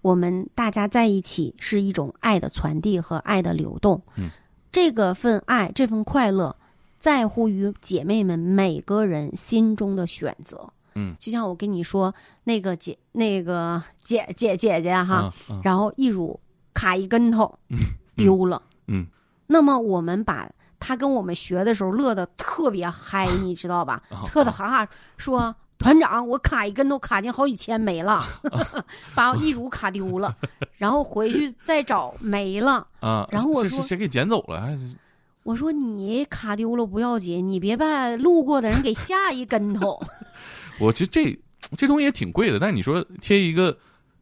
[0.00, 4.00] 我们大家在一起是一种爱的传递和爱的流动。
[4.16, 4.28] 嗯，
[4.72, 6.54] 这个份爱，这份快乐，
[6.98, 10.70] 在乎于姐妹们每个人心中的选择。
[10.94, 16.38] 嗯，就像我跟你说，那个姐，那个姐姐姐姐哈，啊啊然后一乳
[16.72, 17.78] 卡一跟头，嗯
[18.16, 18.62] 丢了。
[18.86, 19.06] 嗯
[19.46, 24.02] 那么我们把他跟我们学的时候乐的特别嗨，你知道吧？
[24.10, 28.24] 啊乐的哈哈说：“团长，我卡一跟头卡进好几千没了，
[29.14, 30.34] 把我一乳卡丢了，
[30.76, 32.86] 然后回去再找没了。
[33.00, 34.60] 啊，然后我说谁给捡走了？
[34.60, 34.94] 还是
[35.42, 40.00] 我说你卡丢了不要紧，你别把路过的人给吓一跟头。
[40.78, 41.38] 我觉得这
[41.76, 43.76] 这东西也挺贵的，但你说贴一个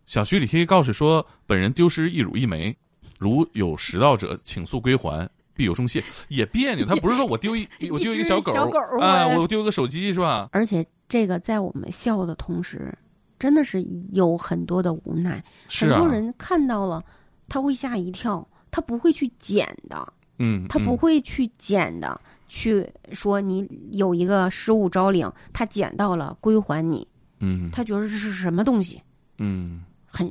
[0.06, 2.74] 小区里贴一个告示说本人丢失一乳一枚，
[3.18, 5.28] 如有拾到者，请速归还。
[5.54, 6.86] 必有重谢，也别扭。
[6.86, 10.48] 他不是说我丢一 我丢一个小狗，小狗啊，我我丢个手机是吧？
[10.50, 12.90] 而且这个在我们笑的同时，
[13.38, 15.44] 真的是有很多的无奈。
[15.68, 17.04] 是啊，很多人看到了，
[17.50, 20.10] 他会吓一跳，他不会去捡的。
[20.38, 22.18] 嗯，他不嗯会去捡的，
[22.54, 27.08] 去说你有一个失物招领，他捡到了归还你，
[27.40, 29.00] 嗯他觉得这是什么东西，
[29.38, 30.30] 嗯很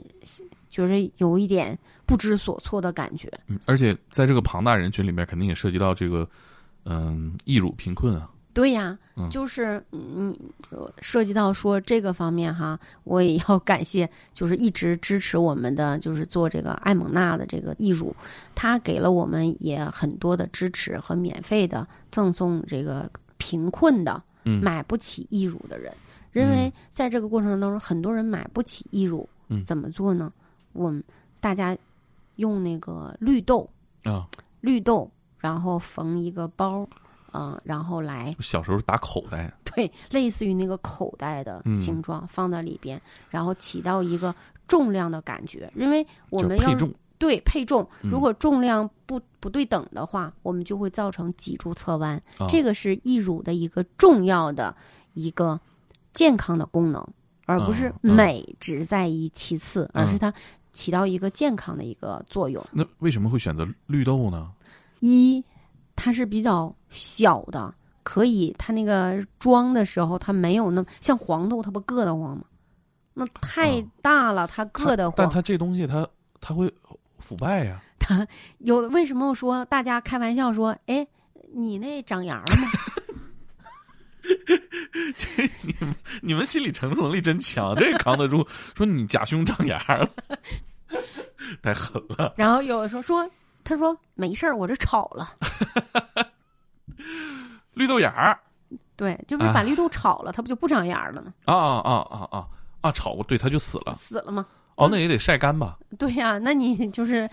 [0.69, 3.27] 觉得有一点不知所措的感觉。
[3.47, 6.29] 嗯，而且在这个庞大人群里面，肯定也涉及到这个
[6.86, 8.29] 嗯易辱贫困啊。
[8.53, 9.29] 对呀，嗯。
[9.29, 10.39] 就是你，
[11.01, 18.15] 涉及到说这个方面哈，我也要感谢，就是一直支持我们的，就是做这个艾蒙娜的这个义乳，
[18.55, 24.61] 他给了我们也很多的支持和免费的赠送这个贫困的嗯。
[24.61, 25.93] 买不起义乳的人，
[26.33, 29.63] 因为在这个过程当中，很多人买不起义乳，嗯。
[29.63, 30.31] 怎么做呢？
[30.73, 31.03] 我们
[31.39, 31.77] 大家
[32.37, 33.69] 用那个绿豆，
[34.03, 34.27] 啊，
[34.61, 36.87] 绿豆，然后缝一个包，
[37.33, 44.33] 嗯、然后来小时候打口袋， 对，类似于那个口袋的嗯形状、放在里边，然后起到一个
[44.67, 46.93] 重量的感觉，因为我们要配重。
[47.17, 52.19] 对配重，嗯如果重量不不对等的话，我们就会造成脊柱侧弯。
[52.39, 54.75] 啊这个是义乳的一个重要的
[55.13, 55.59] 一个
[56.15, 57.07] 健康的功能，
[57.45, 60.33] 而不是美只在于其次，而是啊它
[60.73, 62.65] 起到一个健康的一个作用。
[62.71, 64.51] 那为什么会选择绿豆呢？
[64.99, 65.43] 一，
[66.03, 72.43] 它是比较小的，可以它那个装的时候它没有那么像黄豆，它不硌得慌吗？
[73.13, 75.13] 那太大了，它硌得慌。
[75.15, 76.07] 但它这东西它
[76.39, 76.73] 它会
[77.19, 77.79] 腐败呀。
[77.99, 81.05] 它有为什么我说大家开玩笑说，哎，
[81.53, 82.67] 你那长芽了吗？
[85.17, 85.27] 这
[85.61, 88.47] 你们你们心理承受能力真强，这扛得住。
[88.75, 90.09] 说你假胸长牙了，
[91.61, 92.33] 太狠了。
[92.37, 93.29] 然后有的说说，
[93.63, 95.28] 他说没事儿，我这炒了
[97.74, 98.39] 绿豆芽儿。
[98.95, 101.34] 对，就是把绿豆炒了，它不就不长芽了吗？
[101.45, 102.47] 啊啊啊啊啊
[102.82, 102.91] 啊！
[102.91, 103.95] 炒过，对，它就死了。
[103.95, 104.45] 死了吗？
[104.76, 105.78] 哦，那也得晒干吧？
[105.97, 107.28] 对呀，那你就是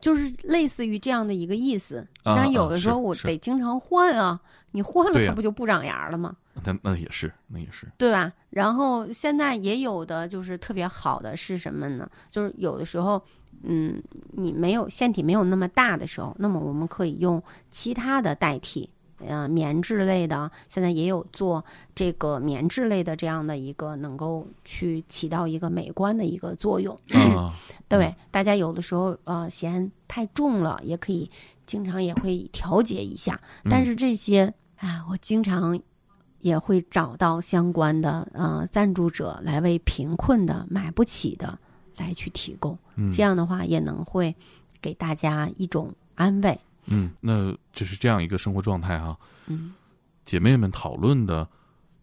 [0.00, 2.06] 就是类似于这样的一个意思。
[2.22, 4.38] 但有的时候我得经常换啊，
[4.72, 6.36] 你换了它不就不长芽了吗？
[6.64, 8.30] 那那也是，那也是，对吧？
[8.50, 12.06] 然后现在也有的就是特别好的是什么呢？
[12.28, 13.22] 就是有的时候，
[13.62, 18.88] 嗯，你没有腺体没有那么大的时候，那么我们可以用其他的代替。
[19.28, 21.62] 呃，棉质类的现在也有做
[21.94, 26.96] 这个棉质类的这样的一个能够去起到一个美观的一个作用。
[27.86, 31.30] 对，大家有的时候呃嫌太重了，也可以
[31.66, 33.38] 经常也会调节一下。
[33.68, 35.78] 但是这些啊，我经常
[36.38, 41.58] 也会找到相关的呃赞助者来为贫困的买不起的
[42.00, 42.76] 来去提供。
[43.12, 44.34] 这样的话也能会
[44.80, 46.58] 给大家一种安慰。
[46.86, 49.16] 嗯，那就是这样一个生活状态哈。
[49.46, 49.72] 嗯，
[50.24, 51.46] 姐妹们讨论的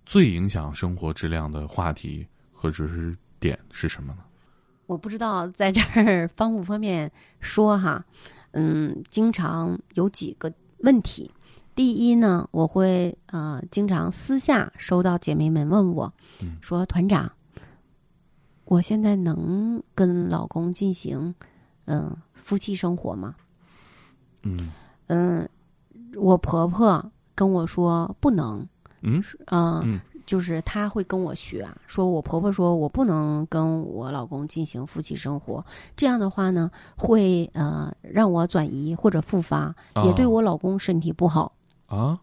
[0.05, 4.19] 最影响生活质量的话题或者是点是什么呢？
[4.85, 8.05] 我不知道在这儿方不方便说哈。
[8.51, 11.29] 嗯，经常有几个问题。
[11.75, 16.11] 第一呢，我会呃经常私下收到姐妹们问我，
[16.59, 17.31] 说团长，
[18.67, 21.33] 我现在能跟老公进行
[21.85, 23.35] 嗯夫妻生活吗？
[24.43, 24.71] 嗯。
[25.07, 25.47] 嗯，
[26.15, 28.67] 我婆婆跟我说不能，
[29.01, 29.23] 嗯？
[29.51, 41.55] 嗯，就是她会跟我学，说我婆婆说我不能跟我老公进行夫妻生活，这样的话呢，会呃让我转移或者复发，也对我老公身体不好。
[41.85, 42.19] 啊，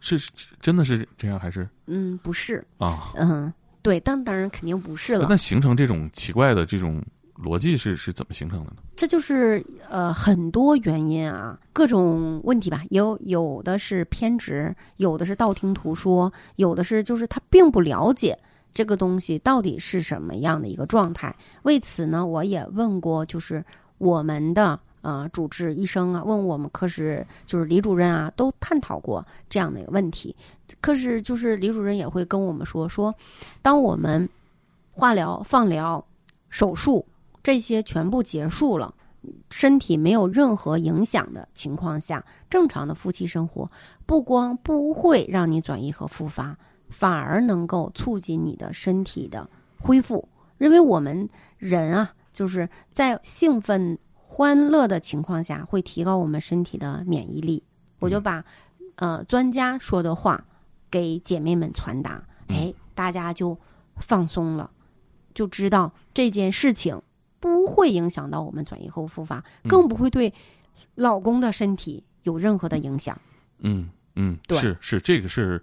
[0.00, 0.18] 是
[0.60, 1.68] 真的是这样还是？
[1.86, 2.66] 嗯，不是。
[2.78, 3.52] 啊，嗯，
[3.84, 5.28] 对，当当然肯定不是了。
[5.30, 7.00] 那形成这种奇怪的这种。
[7.42, 8.76] 逻辑是是怎么形成的呢？
[8.94, 12.84] 这就是呃很多原因啊，各种问题吧。
[12.90, 18.38] 有有的是偏执，有的是道听途说，有的是就是他并不了解
[18.72, 21.34] 这个东西到底是什么样的一个状态。
[21.64, 23.62] 为此呢，我也问过，就是
[23.98, 30.34] 我们的呃主治医生啊，问我们科室就是李主任啊，都探讨过这样的一个问题。
[30.80, 33.14] 可是就是李主任也会跟我们说说，
[33.62, 34.28] 当我们
[34.90, 36.04] 化疗、放疗、
[36.50, 37.06] 手术。
[37.42, 38.94] 这些全部结束了，
[39.50, 43.70] 身体没有任何影响的情况下，正常的夫妻生活
[44.06, 46.56] 不光不会让你转移和复发，
[46.88, 49.46] 反而能够促进你的身体的
[49.78, 50.26] 恢复。
[50.56, 53.98] 因为我们人啊，就是在兴奋、
[54.34, 57.62] 欢乐的情况下，会提高我们身体的免疫力。
[58.00, 58.44] 我就把
[58.96, 60.44] 呃专家说的话
[60.90, 63.56] 给姐妹们传达，哎，大家就
[63.98, 64.68] 放松了，
[65.32, 67.00] 就知道这件事情。
[67.38, 70.32] 不会影响到我们转移后复发，更不会对
[70.94, 73.20] 老公的身体有任何的影响。
[73.58, 75.62] 嗯嗯，对是是，这个是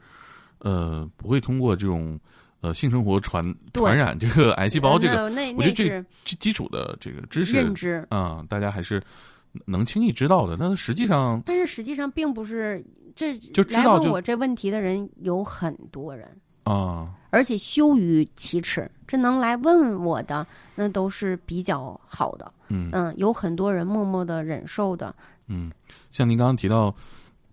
[0.59, 2.19] 呃，不会通过这种
[2.61, 3.43] 呃性生活传
[3.73, 4.97] 传染这个癌细胞。
[4.97, 9.01] 这个我觉得这基基础的这个知识认知啊，大家还是
[9.65, 10.55] 能轻易知道的。
[10.57, 12.83] 那实际上，但是实际上并不是
[13.15, 16.27] 这就知道我这问题的人有很多人。
[16.63, 17.11] 啊！
[17.31, 20.45] 而且羞于启齿，这能来问我的，
[20.75, 22.53] 那都是比较好的。
[22.67, 25.13] 嗯嗯，有很多人默默的忍受的。
[25.47, 25.71] 嗯，
[26.11, 26.95] 像您刚刚提到，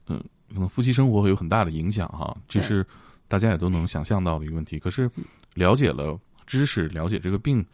[0.08, 2.86] 嗯，可能夫妻生活会有很大的影响哈，这是
[3.28, 4.78] 大家也都能想象到的一个问题。
[4.78, 5.08] 可是
[5.54, 7.64] 了解了知识，了解这个病，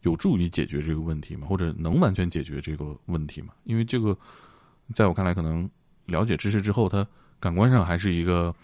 [0.00, 1.46] 有助于解决这个问题吗？
[1.46, 3.52] 或者能完全解决这个问题吗？
[3.64, 4.16] 因为这个，
[4.94, 5.68] 在我看来，可能
[6.06, 7.06] 了解知识之后，他
[7.38, 8.54] 感官上还是一个，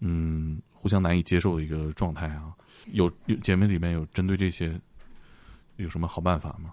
[0.00, 0.60] 嗯。
[0.78, 2.54] 互相难以接受的一个状态啊，
[2.92, 4.80] 有有姐妹里面有针对这些
[5.76, 6.72] 有什么好办法吗？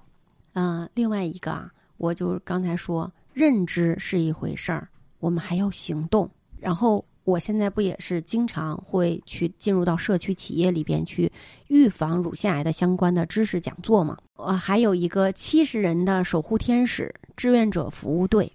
[0.54, 4.88] 嗯，另外一个啊，我就刚才说，认知是一回事儿，
[5.18, 6.30] 我们还要行动。
[6.60, 11.32] 然后我现在不也是经常会去进入到社区企业里边去
[11.68, 14.18] 预防乳腺癌的相关的知识讲座吗？
[14.36, 18.52] 我还有一个七十人的守护天使志愿者服务队，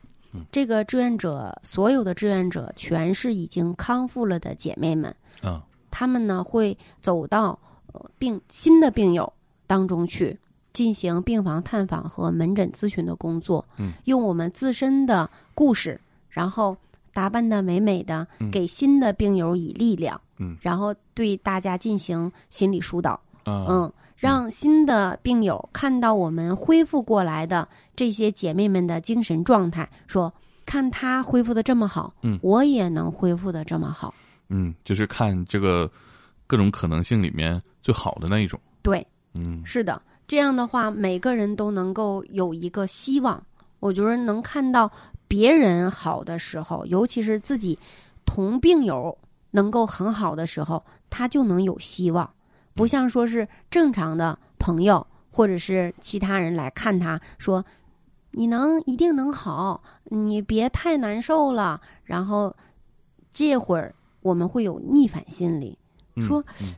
[0.53, 5.15] 这个志愿者所有的志愿者全是已经康复了的姐妹们。
[5.41, 7.59] 啊，他们呢会走到
[8.19, 9.33] 病新的病友
[9.67, 10.39] 当中去
[10.75, 13.65] 进行病房探访和门诊咨询的工作。
[13.79, 16.77] 嗯，用我们自身的故事，然后
[17.19, 20.21] 打扮的美美的，给新的病友以力量。
[20.39, 23.21] 嗯，然后对大家进行心理疏导。
[23.45, 30.33] 嗯，让新的病友看到我们恢复过来的这些姐妹们的精神状态，说
[30.65, 34.15] 看她恢复的这么好，嗯我也能恢复的这么好。
[34.49, 35.91] 嗯，就是看这个
[36.47, 38.61] 各种可能性里面最好的那一种。
[38.81, 39.05] 对，
[39.35, 43.43] 嗯是的，这样的话，每个人都能够有一个希望。
[43.81, 44.91] 我觉得能看到
[45.29, 47.79] 别人好的时候，尤其是自己
[48.25, 49.17] 同病友
[49.53, 52.29] 能够很好的时候，他就能有希望。
[52.75, 57.65] 不像说是正常的朋友或者是其他人来看他说，
[58.31, 61.81] 你能一定能好，你别太难受了。
[62.05, 62.55] 然后
[63.33, 65.79] 这会儿我们会有逆反心理，
[66.17, 66.75] 嗯说嗯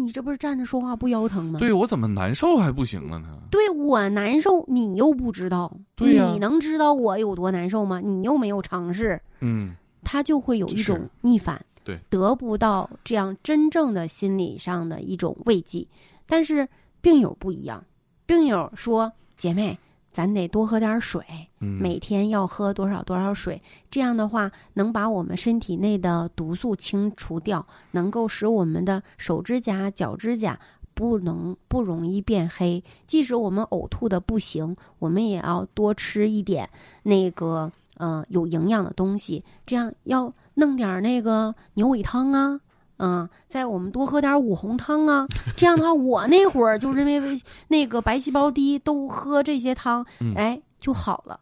[0.00, 1.58] 你这不是站着说话不腰疼吗？
[1.60, 3.28] 对我怎么难受还不行了呢？
[3.50, 8.00] 对我难受，你又不知道，对呀你能知道我有多难受吗？
[8.00, 15.86] 你又没有尝试，嗯他就会有一种逆反，对，得不到这样真正的心理上的一种慰藉。
[16.26, 16.66] 但是
[17.02, 17.84] 病友不一样，
[18.24, 19.78] 病友说：“姐妹，
[20.12, 21.24] 咱得多喝点水，
[21.60, 30.58] 嗯，每天要喝多少多少水，这样的话能把我们身体内的毒素清除掉，能够使我们的手指甲、脚指甲
[30.94, 32.82] 不能不容易变黑。
[33.06, 36.68] 即使我们呕吐的不行，我们也要多吃一点
[37.04, 42.60] 那个呃有营养的东西，这样要弄点那个牛尾汤啊。”
[43.00, 51.40] 嗯，在我们多喝点五红汤啊，这样的话，我那会儿就认为那个白细胞低，都喝这些汤，嗯哎，就好了。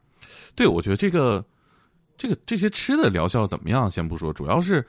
[0.54, 1.44] 对，我觉得这个
[2.16, 4.86] 这个这些吃的疗效怎么样，先不说，主要是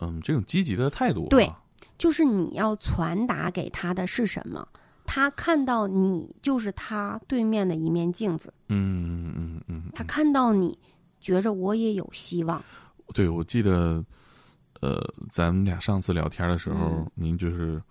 [0.00, 1.30] 嗯这种积极的态度、啊。
[1.30, 1.50] 对
[1.98, 4.66] 就是你要传达给他的是什么，
[5.04, 10.78] 他看到你就是他对面的一面镜子，嗯嗯嗯嗯，他看到你，
[11.20, 12.62] 觉着我也有希望。
[13.14, 14.04] 对，我记得，
[14.80, 17.10] 呃，咱们俩上次聊天的时候，嗯。
[17.14, 17.82] 您就是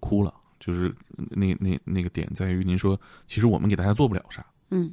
[0.00, 4.92] 哭了，就是那那那个点在于您说，其实我们给大家做不了啥，嗯，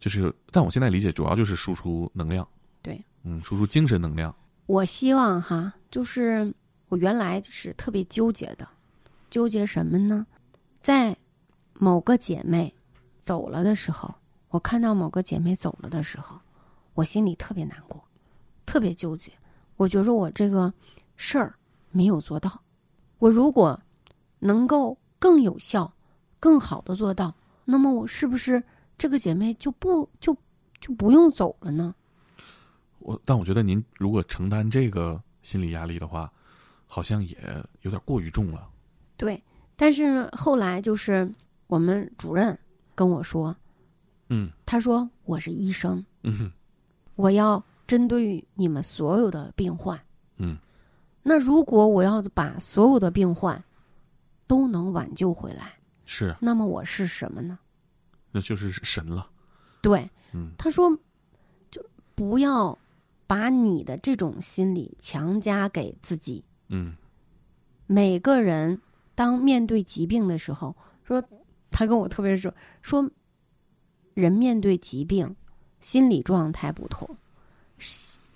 [0.00, 2.46] 就是，但我现在理解主要就是输出能量，
[2.82, 4.34] 对，嗯，输出精神能量，
[4.66, 6.52] 我希望哈，就是
[6.88, 8.66] 我原来是特别纠结的，
[9.30, 10.26] 纠结什么呢？
[10.80, 11.16] 在
[11.74, 12.72] 某个姐妹
[13.20, 14.14] 走了的时候，
[14.48, 16.38] 我看到某个姐妹走了的时候，
[16.94, 18.02] 我心里特别难过，
[18.64, 19.32] 特别纠结。
[19.76, 20.72] 我觉着我这个
[21.16, 21.54] 事儿
[21.90, 22.60] 没有做到，
[23.18, 23.78] 我如果
[24.38, 25.92] 能够更有效、
[26.38, 27.34] 更好的做到，
[27.64, 28.62] 那么我是不是
[28.98, 30.36] 这个姐妹就不就
[30.80, 31.94] 就不用走了呢？
[32.98, 36.30] 我但我觉得您如果承担这个心理压力的话，
[36.86, 37.36] 好像也
[37.82, 38.68] 有点过于重了。
[39.16, 39.42] 对，
[39.76, 41.30] 但是后来就是
[41.66, 42.58] 我们主任
[42.94, 43.54] 跟我说，
[44.28, 46.52] 嗯他说我是医生，嗯哼
[47.14, 50.00] 我要针对于你们所有的病患。
[50.38, 50.56] 嗯
[51.22, 53.62] 那如果我要把所有的病患
[54.46, 57.58] 都能挽救回来，是，那么我是什么呢？
[58.30, 59.28] 那就是神了。
[59.82, 60.96] 对，嗯他说，
[61.70, 62.78] 就不要
[63.26, 66.44] 把你的这种心理强加给自己。
[66.68, 66.94] 嗯
[67.86, 68.80] 每个人
[69.14, 71.22] 当面对疾病的时候，说
[71.70, 73.10] 他跟我特别说说，
[74.14, 75.34] 人面对疾病，
[75.80, 77.16] 心理状态不同，是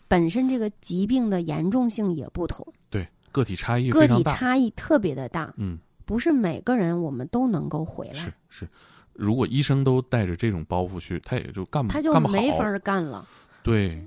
[0.08, 4.06] 本身这个疾病的严重性也不同，对，个体差异个。
[4.08, 8.68] 体差异特别的大，嗯，不是每个人我们都能够回来是，是，
[9.12, 12.12] 如果医生都带着这种包袱去，他也就干不他就。
[12.20, 13.28] 没法儿干了。
[13.62, 14.04] 对，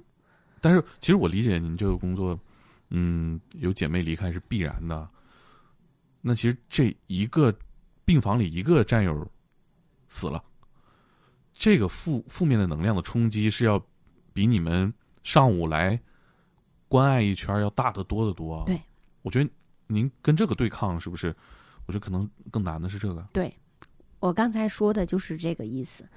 [0.59, 2.37] 但是其实我理解您这个工作，
[2.89, 5.07] 嗯，有姐妹离开是必然的。
[6.21, 7.53] 那其实这一个
[8.05, 9.25] 病房里一个战友
[10.07, 10.43] 死了，
[11.53, 13.81] 这个负负面的能量的冲击是要
[14.33, 15.99] 比你们上午来
[16.87, 18.63] 关爱一圈要大得多得多啊。
[18.65, 18.79] 对，
[19.21, 19.49] 我觉得
[19.87, 21.35] 您跟这个对抗是不是？
[21.85, 23.27] 我觉得可能更难的是这个。
[23.33, 23.53] 对，
[24.19, 26.07] 我刚才说的就是这个意思。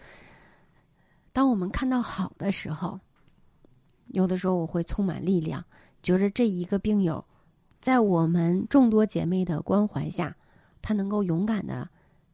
[1.32, 2.98] 当我们看到好的时候，
[4.08, 5.64] 有的时候我会充满力量，
[6.02, 7.24] 觉着这一个病友，
[7.80, 10.34] 在我们众多姐妹的关怀下，
[10.80, 11.88] 他能够勇敢的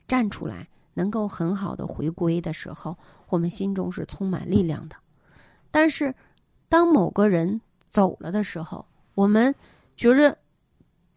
[0.07, 2.97] 站出来，能够很好的回归的时候，
[3.29, 4.97] 我们心中是充满力量的。
[5.71, 6.15] 但是，
[6.73, 7.61] 当某个人
[7.91, 8.83] 走了的时候，
[9.15, 9.55] 我们
[9.95, 10.39] 觉着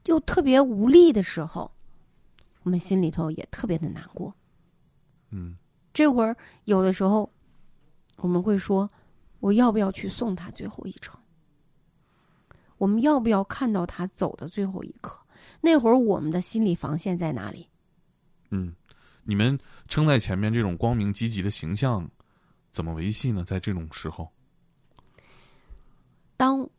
[0.04, 1.72] 又特别无力的时候，
[2.64, 4.36] 我们心里头也特别的难过。
[5.32, 5.56] 嗯
[5.94, 6.36] 这会儿
[6.66, 7.32] 有的时候，
[8.18, 8.92] 我们会说
[9.40, 11.18] ：“我要不要去送他最后一程？
[12.78, 15.18] 我们要不要看到他走的最后一刻？”
[15.64, 17.70] 那会儿我们的心理防线在哪里？
[18.50, 18.76] 嗯，
[19.24, 22.06] 你们撑在前面这种光明积极的形象，
[22.74, 23.42] 怎么维系呢？
[23.46, 24.30] 在这种时候，
[26.38, 26.70] 当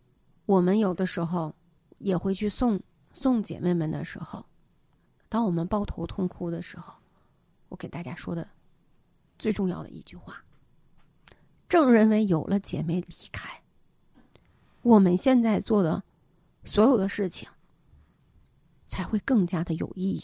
[0.44, 1.54] 我们有的时候
[1.98, 2.80] 也会去送
[3.12, 4.44] 送姐妹们的时候，
[5.28, 6.94] 当我们抱头痛哭的时候，
[7.68, 8.46] 我给大家说的
[9.38, 10.44] 最重要的一句话：
[11.68, 13.62] 正认为有了姐妹离开，
[14.82, 16.02] 我们现在做的
[16.64, 17.48] 所有的事情
[18.86, 20.22] 才会更加的有意义，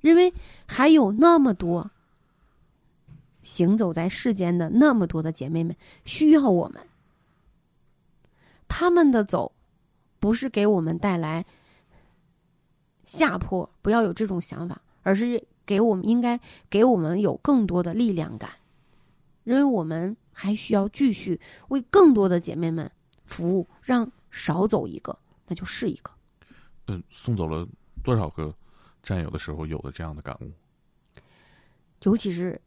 [0.00, 0.32] 因为
[0.66, 1.90] 还有那么多
[3.42, 6.84] 行走在世间的那么多的姐妹们需要我们，
[8.68, 9.52] 他们的走
[10.18, 11.44] 不是给我们带来。
[13.04, 18.50] 下坡，不要有这种想法，而是给我们应该给我们有更多的力量感，
[19.44, 22.90] 因为我们还需要继续为更多的姐妹们
[23.24, 26.10] 服务，让少走一个，那就是一个。
[26.88, 27.64] 嗯，送走了
[28.02, 28.52] 多少个
[29.04, 30.50] 战友的时候，有的这样的感悟？
[32.02, 32.60] 尤其是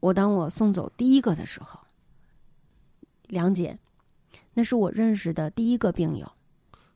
[0.00, 1.78] 我当我送走第一个的时候，
[3.26, 3.78] 梁姐，
[4.54, 6.30] 那是我认识的第一个病友，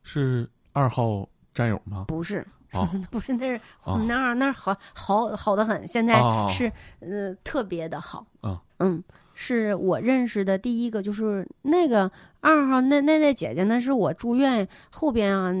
[0.03, 2.05] 是二号战友吗？
[2.07, 2.45] 不是。
[2.71, 3.59] 哦， 不是，那是
[4.05, 6.13] 那儿那儿好好好的很，现在
[6.49, 8.23] 是呃特别的好。
[8.43, 9.03] 嗯嗯，
[9.33, 15.51] 是我认识的第一个，就是那个二号那那那姐姐，那是我住院后边啊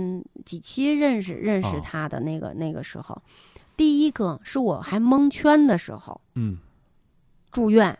[0.45, 3.19] 几期认识认识她的那个那个时候，
[3.75, 6.59] 第一个是我还蒙圈的时候，嗯，
[7.51, 7.97] 住院，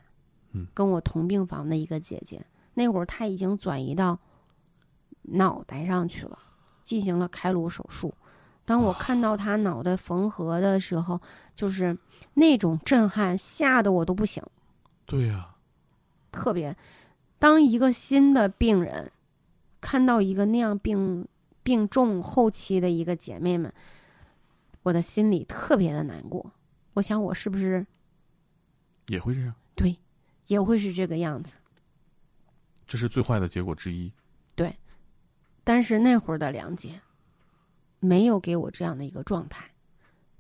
[0.52, 2.40] 嗯，跟我同病房的一个姐姐，
[2.80, 4.18] 那会儿他已经转移到
[5.24, 6.40] 脑袋上去了，
[6.82, 8.16] 进行了开颅手术。
[8.64, 11.20] 当我看到他脑袋缝合的时候，
[11.54, 11.98] 就是
[12.36, 14.42] 那种震撼，吓得我都不行。
[15.06, 15.56] 对呀，
[16.32, 16.74] 特别，
[17.38, 19.12] 当一个新的病人
[19.82, 21.28] 看到一个那样病
[21.62, 23.74] 病重后期的一个姐妹们，
[24.84, 26.50] 我的心里特别的难过。
[26.94, 27.86] 我想，我是不是
[29.08, 29.54] 也会这样？
[29.76, 29.98] 对，
[30.48, 31.58] 也会是这个样子。
[32.90, 34.12] 这是最坏的结果之一。
[34.56, 34.76] 对，
[35.64, 37.00] 但是那会儿的梁姐。
[38.02, 39.72] 没有给我这样的一个状态，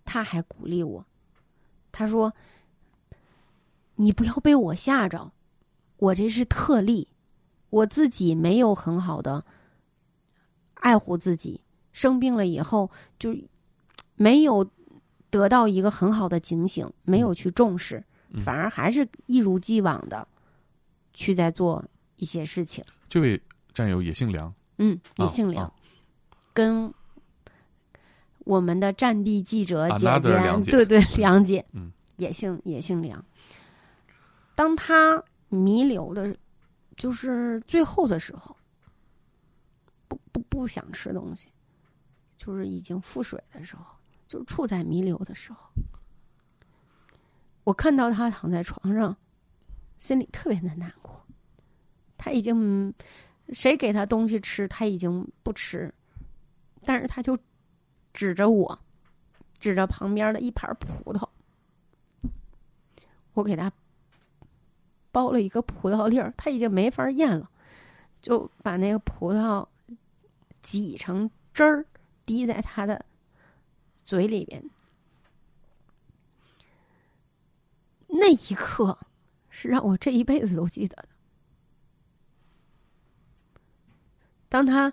[0.05, 1.05] 她还鼓励我，
[1.91, 2.33] 她说
[3.95, 5.33] ：“你不要被我吓着，
[5.97, 7.09] 我这是特例，
[7.69, 9.43] 我自己没有很好的
[10.75, 11.59] 爱护自己，
[11.91, 12.89] 生病了以后
[13.19, 13.35] 就
[14.15, 14.71] 没有
[15.29, 18.01] 得到一个很好的警醒，没有去重视，
[18.41, 20.25] 反而还是一如既往的
[21.13, 21.83] 去在做
[22.19, 23.41] 一些事情。”这位
[23.73, 25.73] 战友也姓梁，嗯，也姓梁，
[26.53, 26.93] 跟。
[28.45, 33.23] 我们的战地记者姐姐，对对，梁姐，嗯，也姓也姓梁。
[34.55, 36.35] 当他弥留的，
[36.97, 38.57] 就是最后的时候，
[40.07, 41.49] 不不不想吃东西，
[42.37, 43.85] 就是已经腹水的时候，
[44.27, 45.59] 就是处在弥留的时候，
[47.65, 49.15] 我看到他躺在床上，
[49.99, 51.23] 心里特别的难过。
[52.19, 52.93] 他已经
[53.53, 55.91] 谁给他东西吃，他已经不吃，
[56.83, 57.35] 但是他就。
[58.11, 58.77] 指着我，
[59.59, 61.29] 指着旁边的一盘葡萄，
[63.33, 63.71] 我给他
[65.13, 67.49] 剥了一个葡萄粒儿，他已经没法咽了，
[68.19, 69.65] 就把那个葡萄
[70.63, 71.85] 挤成汁儿，
[72.25, 73.05] 滴在他的
[74.03, 74.61] 嘴里边。
[78.07, 78.97] 那一刻
[79.49, 81.09] 是让我这一辈子都记得的。
[84.49, 84.91] 当他。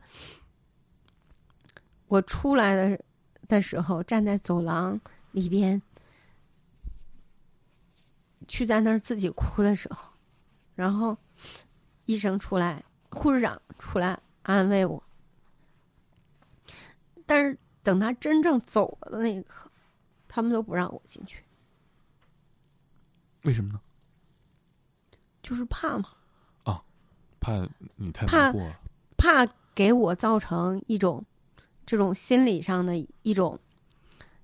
[2.08, 3.04] 我出来的
[3.48, 5.00] 的时候，站在走廊
[5.32, 5.82] 里边，
[8.46, 10.12] 去在那儿自己哭的时候，
[10.76, 11.18] 然后
[12.04, 15.02] 医生出来，护士长出来安慰我。
[17.26, 19.68] 但是等他真正走了的那一刻，
[20.28, 21.42] 他们都不让我进去。
[23.42, 23.80] 为什么呢？
[25.42, 26.10] 就是怕嘛。
[26.62, 26.84] 啊，
[27.40, 28.72] 怕你太难过，
[29.16, 31.24] 怕给我造成一种。
[31.88, 33.56] 这种心理上的一种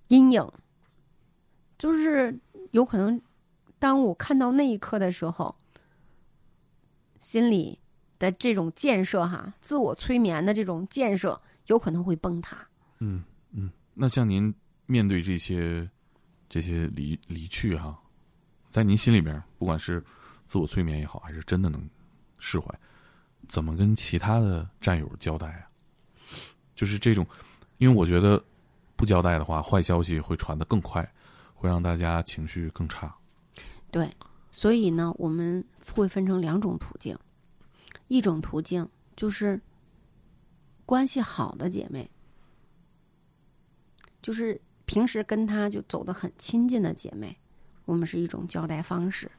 [0.07, 0.49] 阴影，
[1.77, 2.39] 就是
[2.71, 3.21] 有可能，
[3.81, 5.53] 当我看到那一刻的时候，
[7.19, 7.77] 心里
[8.21, 12.57] 的这种建设哈，自我催眠的这种建设，有可能会崩塌。
[13.01, 14.55] 嗯嗯，那像您
[14.87, 15.91] 面对这些
[16.49, 18.01] 这些离离去哈，
[18.71, 20.01] 在您心里边，不管是
[20.47, 21.85] 自我催眠也好，还是真的能
[22.39, 22.73] 释怀，
[23.49, 25.69] 怎么跟其他的战友交代啊？
[26.75, 27.27] 就是这种，
[27.79, 28.43] 因为我觉得
[28.97, 31.07] 不交代的话，坏消息会传得更快，
[31.55, 33.15] 会让大家情绪更差。
[33.91, 34.11] 对，
[34.51, 35.63] 所以呢，我们
[35.95, 37.17] 会分成两种途径，
[38.09, 39.61] 一种途径就是
[40.87, 42.11] 关系好的姐妹，
[44.23, 47.37] 就是平时跟她就走得很亲近的姐妹，
[47.85, 49.31] 我们是一种交代方式，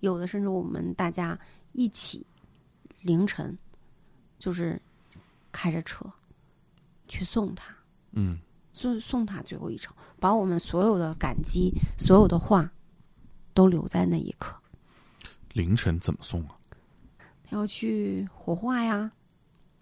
[0.00, 1.38] 有的甚至我们大家
[1.72, 2.26] 一起
[3.02, 3.56] 凌晨
[4.38, 4.80] 就是
[5.52, 6.04] 开着车。
[7.12, 7.74] 去送他，
[8.12, 8.38] 嗯，
[8.72, 12.70] 送送他最后一程，把我们所有的感激、所有的话，
[13.52, 14.54] 都留在那一刻。
[15.52, 16.56] 凌晨怎么送啊？
[17.42, 19.10] 他要去火化呀。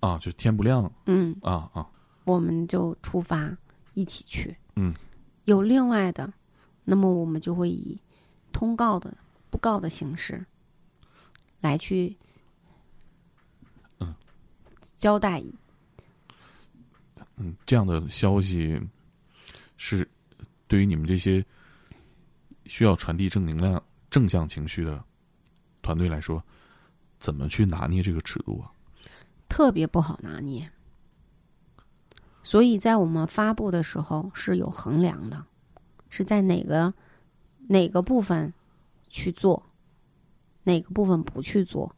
[0.00, 0.90] 啊，就天不亮。
[1.04, 1.36] 嗯。
[1.42, 1.86] 啊啊。
[2.24, 3.54] 我们就出发
[3.92, 4.56] 一起去。
[4.76, 4.94] 嗯。
[5.44, 6.32] 有另外的，
[6.82, 8.00] 那么我们就会以
[8.54, 9.14] 通告的、
[9.50, 10.42] 布告的形式
[11.60, 12.16] 来去。
[14.98, 15.42] 交代。
[17.36, 18.78] 嗯，这样的消息
[19.76, 20.06] 是
[20.66, 21.44] 对于你们这些
[22.66, 25.02] 需要传递正能量、正向情绪的
[25.80, 26.42] 团队来说，
[27.18, 28.70] 怎么去拿捏这个尺度啊？
[29.48, 30.70] 特别不好拿捏，
[32.42, 35.42] 所以在我们发布的时候是有衡量的，
[36.10, 36.92] 是在哪个
[37.68, 38.52] 哪个部分
[39.08, 39.64] 去做，
[40.64, 41.94] 哪个部分不去做，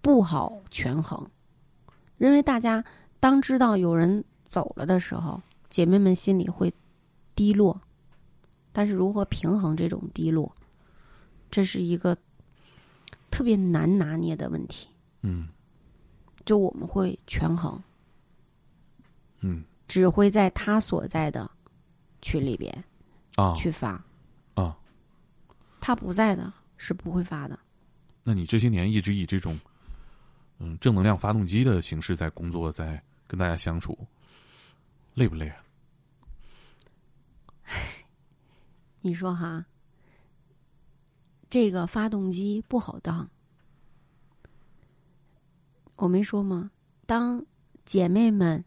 [0.00, 1.30] 不好权衡，
[2.18, 2.84] 因为大家。
[3.18, 5.40] 当知道有人走了的时候，
[5.70, 6.72] 姐妹们心里会
[7.34, 7.80] 低落，
[8.72, 10.54] 但是如何平衡这种低落，
[11.50, 12.16] 这是一个
[13.30, 14.86] 特别难拿捏的问题。
[15.22, 15.48] 嗯，
[16.44, 17.82] 就我们会权衡，
[19.40, 21.50] 嗯，只会在他所在的
[22.20, 22.84] 群里边
[23.34, 24.04] 啊去发
[24.54, 24.76] 啊，
[25.80, 27.58] 他不在的是不会发的。
[28.22, 29.58] 那你这些年一直以这种。
[30.58, 33.96] 嗯，正能量发动机的形式在工作，在跟大家相处，
[35.14, 35.56] 累不累啊？
[39.02, 39.66] 你说哈，
[41.50, 43.28] 这个发动机不好当。
[45.96, 46.70] 我没说吗？
[47.06, 47.44] 当
[47.84, 48.64] 姐妹们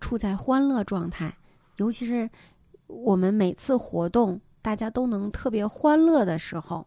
[0.00, 1.36] 处在欢乐状态，
[1.76, 2.30] 尤其是
[2.86, 6.86] 我们每次活动大家都能特别欢乐的时候，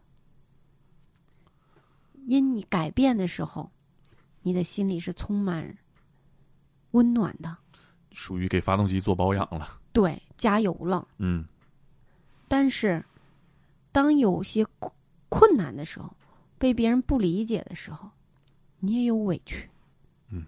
[2.26, 3.70] 因你改变的时候。
[4.46, 5.74] 你的心里是充满
[6.90, 7.56] 温暖的，
[8.12, 9.80] 属于给发动机做保养了。
[9.90, 11.08] 对，加油了。
[11.16, 11.46] 嗯。
[12.46, 13.02] 但是，
[13.90, 14.64] 当有些
[15.30, 16.14] 困难的时候，
[16.58, 18.10] 被别人不理解的时候，
[18.80, 19.66] 你也有委屈。
[20.28, 20.44] 嗯。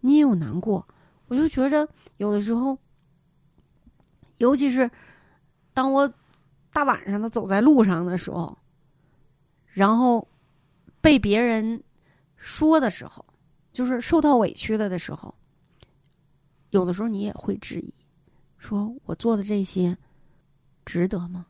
[0.00, 0.84] 你也有难过。
[1.28, 2.76] 我就觉着有的时候，
[4.38, 4.90] 尤其是
[5.72, 6.12] 当我
[6.72, 8.58] 大晚上的走在路上的时候，
[9.68, 10.26] 然后
[11.00, 11.80] 被别人。
[12.44, 13.24] 说的时候，
[13.72, 15.32] 就是受到委屈了的时候，
[16.70, 17.94] 有的时候你也会质疑，
[18.58, 19.96] 说我做的这些
[20.84, 21.46] 值得吗？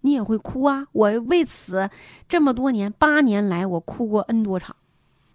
[0.00, 0.88] 你也会哭啊！
[0.90, 1.88] 我为此
[2.28, 4.74] 这么多年八年来，我哭过 N 多场。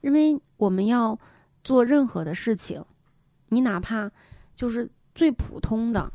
[0.02, 1.18] 因为我们要
[1.64, 2.84] 做任何的事情，
[3.48, 4.12] 你哪怕
[4.56, 6.12] 就是最普通的，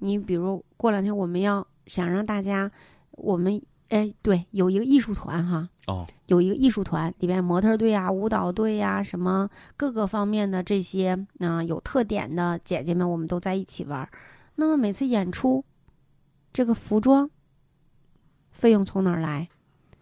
[0.00, 2.70] 你比如过两天我们要想让大家，
[3.12, 3.60] 我们。
[3.88, 14.08] 哎，对，有一个艺术团哈，哦，有一个艺术团，里边模特队啊、舞蹈队呀，什么各个方面的这些啊有特点的姐姐们，我们都在一起玩。
[14.56, 15.64] 那么每次演出，
[16.52, 17.30] 这个服装
[18.50, 19.48] 费用从哪儿来？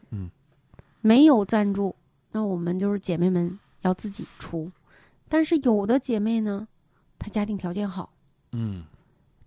[0.09, 0.30] 嗯，
[1.03, 1.95] 没有赞助，
[2.32, 4.72] 那我们就是姐妹们要自己出。
[5.28, 6.66] 但是有的姐妹呢，
[7.18, 8.14] 她家庭条件好，
[8.53, 8.85] 嗯，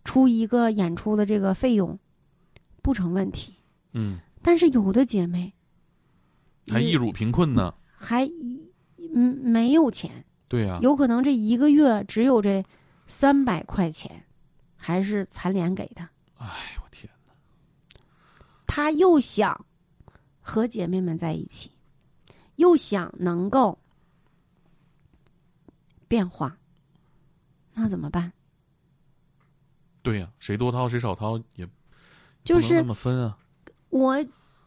[0.03, 1.97] 出一个演出的这个费用
[2.83, 3.55] 不成问题，
[3.93, 4.19] 嗯。
[4.41, 5.53] 但是有的姐妹
[6.69, 8.25] 还一乳贫困呢，还
[9.13, 12.63] 嗯没有钱，对呀，有可能这一个月只有这
[13.07, 14.25] 三百块钱，
[14.75, 16.07] 还是残联给的。
[16.35, 17.33] 哎，我天哪！
[18.65, 19.65] 他又想
[20.41, 21.71] 和姐妹们在一起，
[22.57, 23.79] 又想能够
[26.07, 26.57] 变化，
[27.73, 28.31] 那怎么办？
[30.01, 31.67] 对呀，谁多掏谁少掏也，
[32.43, 33.37] 就是那么分啊。
[33.89, 34.15] 我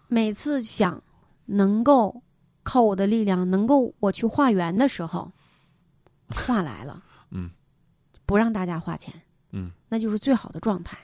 [0.09, 1.03] 每次想
[1.47, 2.23] 能够
[2.63, 5.31] 靠我的力量，能够我去化缘的时候，
[6.29, 7.51] 化来了，嗯，
[8.27, 9.13] 不让大家花钱，
[9.53, 10.99] 嗯，那就是最好的状态。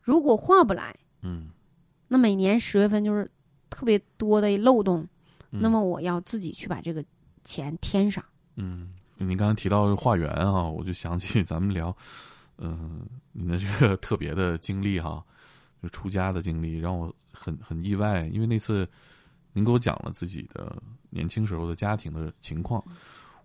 [0.00, 1.50] 如果化不来，嗯，
[2.08, 3.30] 那每年十月份就是
[3.70, 5.06] 特别多的漏洞，
[5.50, 7.04] 那那么我要自己去把这个
[7.44, 8.24] 钱添上。
[8.56, 11.96] 嗯，您刚才提到化缘啊，我就想起咱们聊，
[12.58, 15.24] 嗯，你的这个特别的经历哈。
[15.82, 18.88] 就出家的经历让我很很意外，因为那次
[19.52, 20.80] 您给我讲了自己的
[21.10, 22.82] 年轻时候的家庭的情况，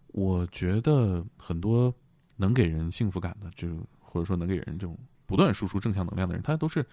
[0.09, 1.91] 我觉得很多
[2.35, 3.67] 能给人幸福感的，就
[3.99, 6.85] 或者说能给人这种不断输出正向能量的人，他都是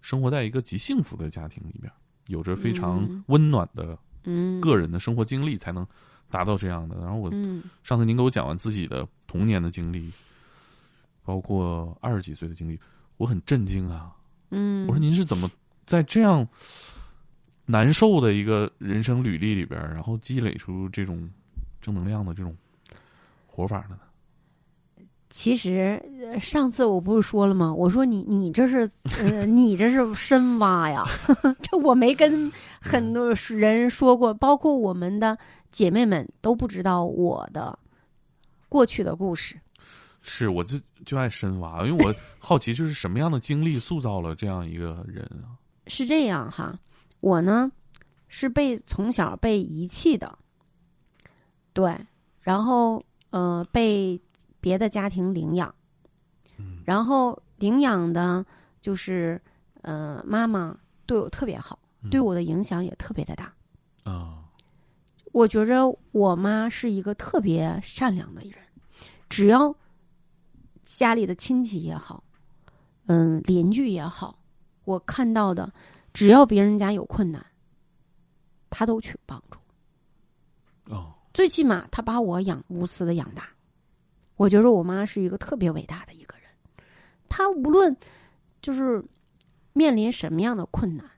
[0.00, 1.92] 生活在一个极幸福的家庭里边，
[2.28, 3.98] 有着非常温暖的
[4.60, 5.84] 个人的生活经历，才能
[6.30, 6.96] 达到这样的。
[6.98, 7.30] 然后我
[7.82, 10.12] 上次您给我讲完自己的童年的经历，
[11.24, 12.78] 包括二十几岁的经历，
[13.16, 14.14] 我很震惊啊。
[14.50, 15.50] 嗯，我说您是怎么
[15.86, 16.46] 在这样
[17.66, 21.28] 难受的一个人生履历里边，然后积累出这种
[21.80, 22.56] 正能量的这种
[23.46, 24.00] 活法的呢？
[25.28, 26.02] 其实
[26.40, 27.72] 上次我不是说了吗？
[27.72, 28.90] 我说你你这是
[29.20, 31.04] 呃你这是深挖呀，
[31.62, 35.38] 这我没跟很多人说过，包括我们的
[35.70, 37.78] 姐妹们都不知道我的
[38.68, 39.54] 过去的故事。
[40.22, 45.56] 是，我就就爱深挖，因为我 好奇，就是什么样的经历塑造了这样一个人啊？
[45.86, 46.78] 是这样哈，
[47.20, 47.70] 我呢
[48.28, 50.38] 是被从小被遗弃的，
[51.72, 51.96] 对，
[52.40, 54.20] 然后呃被
[54.60, 55.74] 别的家庭领养，
[56.58, 58.44] 嗯然后领养的
[58.80, 59.40] 就是
[59.82, 63.52] 呃妈妈对我特别好，嗯对我的影响也特别的大。
[64.04, 64.38] 啊，
[65.32, 68.52] 我觉着我妈是一个特别善良的人，
[69.28, 69.74] 只要
[70.98, 72.22] 家里的亲戚也好，
[73.06, 74.38] 嗯，邻居也好，
[74.84, 75.72] 我看到的，
[76.12, 77.44] 只要别人家有困难，
[78.68, 79.58] 他都去帮助。
[80.92, 83.48] 哦，最起码他把我养无私的养大，
[84.36, 86.48] 我觉得我妈是一个特别伟大的一个人。
[87.28, 87.96] 她无论
[88.60, 89.02] 就是
[89.72, 91.08] 面临什么样的困难，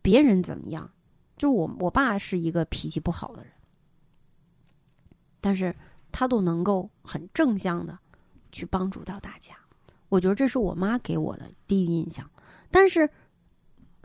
[0.00, 0.90] 别人怎么样，
[1.36, 3.52] 就我我爸是一个脾气不好的人，
[5.40, 5.76] 但是
[6.10, 7.98] 他都能够很正向的
[8.50, 9.54] 去帮助到大家。
[10.08, 12.28] 我觉得这是我妈给我的第一印象。
[12.70, 13.08] 但是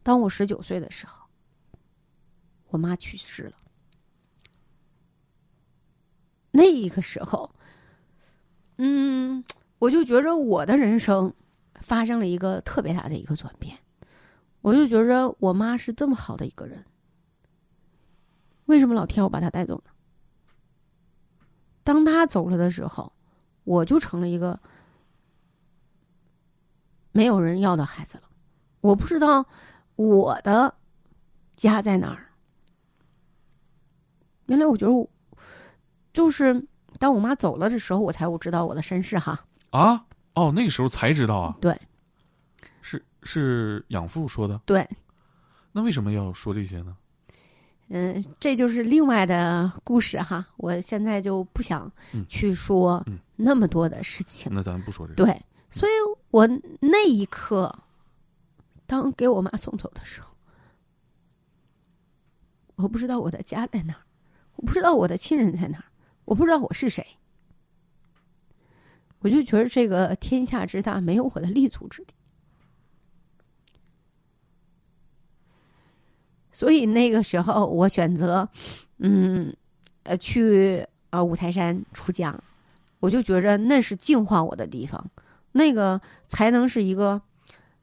[0.04, 1.28] 当我十九岁的时候，
[2.68, 3.54] 我妈去世了。
[6.52, 7.54] 那一个时候，
[8.78, 9.44] 嗯，
[9.80, 11.34] 我就觉着我的人生
[11.82, 13.78] 发生了一个特别大的一个转变。
[14.62, 16.86] 我就觉着我妈是这么好的一个人，
[18.66, 19.92] 为什么老天要把她带走呢？
[21.84, 23.15] 当她走了的时候，
[23.66, 24.58] 我就成了一个
[27.12, 28.24] 没有人要的孩子了。
[28.80, 29.46] 我不知道
[29.98, 30.74] 我的
[31.58, 32.32] 家在哪儿。
[34.46, 35.10] 原来我觉得我
[36.14, 36.66] 就是
[37.00, 39.46] 当我妈走了的时候，我才我知道我的身世哈。
[39.72, 40.06] 啊，
[40.36, 41.78] 哦，那个时候才知道啊，对
[42.82, 44.88] 是是养父说的，对，
[45.72, 46.96] 那为什么要说这些呢？
[47.90, 50.46] 嗯，这就是另外的故事哈。
[50.58, 54.52] 我现在就不想嗯去说嗯那么多的事情。
[54.54, 55.92] 那咱不说这个，对，所以
[56.32, 56.48] 我
[56.80, 57.74] 那一刻，
[58.88, 60.28] 当给我妈送走的时候，
[62.76, 64.02] 我不知道我的家在哪儿，
[64.56, 65.86] 我不知道我的亲人在哪儿，
[66.26, 67.06] 我不知道我是谁。
[69.20, 72.14] 我就觉得这个天下之大，没有我的立足之地。
[76.56, 78.48] 所以那个时候，我选择，
[79.00, 79.54] 嗯，
[80.04, 82.34] 呃，去呃五台山出家，
[83.02, 85.06] 我就觉着那是净化我的地方，
[85.52, 86.00] 那个
[86.30, 87.22] 才能是一个，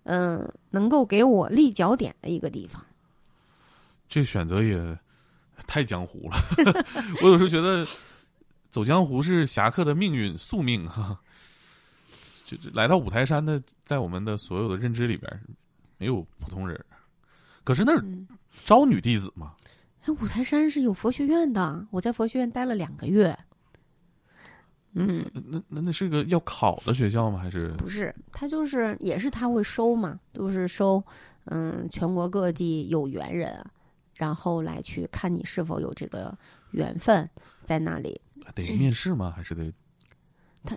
[0.04, 2.82] 嗯、能够给我立脚点的一个地方。
[4.08, 4.98] 这选择也
[5.66, 6.36] 太江湖了。
[7.20, 7.86] 我有时候觉得
[8.70, 11.20] 走江湖是侠客的命运宿命哈。
[12.46, 15.42] 就就来到五台山的，在我们的所有的认知里边，
[15.98, 16.82] 没有普通人。
[17.64, 18.26] 可是那儿嗯，
[18.64, 19.54] 招女弟子嘛，
[20.04, 23.36] 哎五台山是有佛学院的，我在佛学院待了两个月。
[24.94, 27.38] 嗯，那那那是个要考的学校吗？
[27.38, 31.02] 还是不是，他就是也是他会收嘛，都是收，
[31.46, 33.70] 嗯，全国各地有缘人啊，
[34.16, 36.36] 然后来去看你是否有这个
[36.72, 37.26] 缘分
[37.64, 38.20] 在那里。
[38.54, 39.32] 得面试吗？
[39.34, 39.72] 还是得
[40.62, 40.76] 他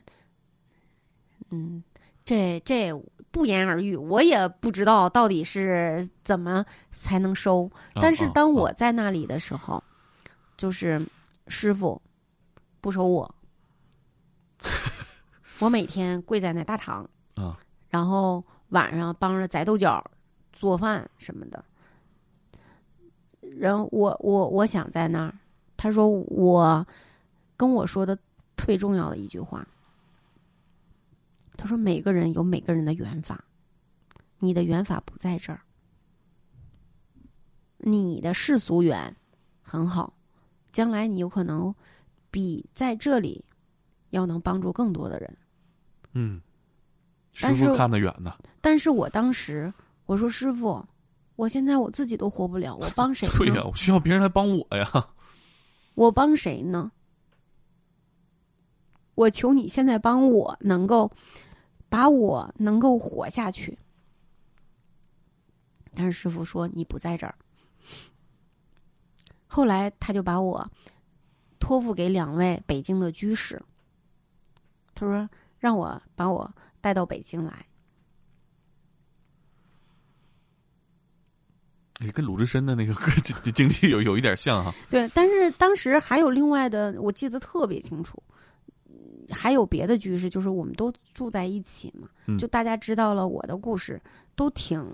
[1.50, 1.84] 嗯，
[2.24, 2.94] 这这
[3.36, 7.70] 不言而喻，我也不知道到底是怎么才能收。
[7.96, 9.84] 但是啊当我啊在那里的时候，
[10.56, 11.06] 就是
[11.50, 12.02] 师傅
[12.80, 13.36] 不收我，
[15.60, 17.60] 我每天跪在那大堂，啊
[17.90, 20.02] 然后晚上帮着摘豆角、
[20.54, 21.62] 做饭什么的。
[23.60, 25.36] 然后我我我想在那儿，
[25.76, 26.88] 他说我
[27.58, 28.16] 跟我说的
[28.56, 29.68] 特别重要的一句话，
[31.58, 33.44] 他说每个人有每个人的缘法，
[34.40, 35.62] 你的缘法不在这儿，
[37.78, 39.16] 你的世俗缘
[39.62, 40.18] 很好，
[40.72, 41.74] 将来你有可能
[42.32, 43.44] 比在这里
[44.10, 45.38] 要能帮助更多的人。
[46.14, 46.42] 嗯，
[47.34, 48.38] 师傅看得远呢。
[48.62, 49.74] 但是我当时
[50.06, 50.86] 我说师傅，
[51.36, 53.34] 我现在我自己都活不了，我 帮谁呢？
[53.38, 54.90] 对呀、我需要别人来帮我呀。
[55.96, 56.92] 我帮谁呢？
[59.16, 61.12] 我求你现在帮我，能够
[61.90, 63.78] 把我能够活下去。
[65.94, 67.34] 但是师傅说你不在这儿。
[69.48, 70.70] 后来他就把我
[71.60, 73.62] 托付给两位北京的居士，
[74.94, 77.66] 他说让我把我带到北京来。
[82.02, 82.94] 哎，跟鲁智深的那个
[83.24, 84.76] 经经历有有一点像哈。
[84.90, 88.22] 对，但是当时还有另外的，我记得特别清楚，
[89.30, 94.02] 还有别的居士，就是我们都住在一起嘛，嗯就大家知道了我的故事，
[94.36, 94.86] 都挺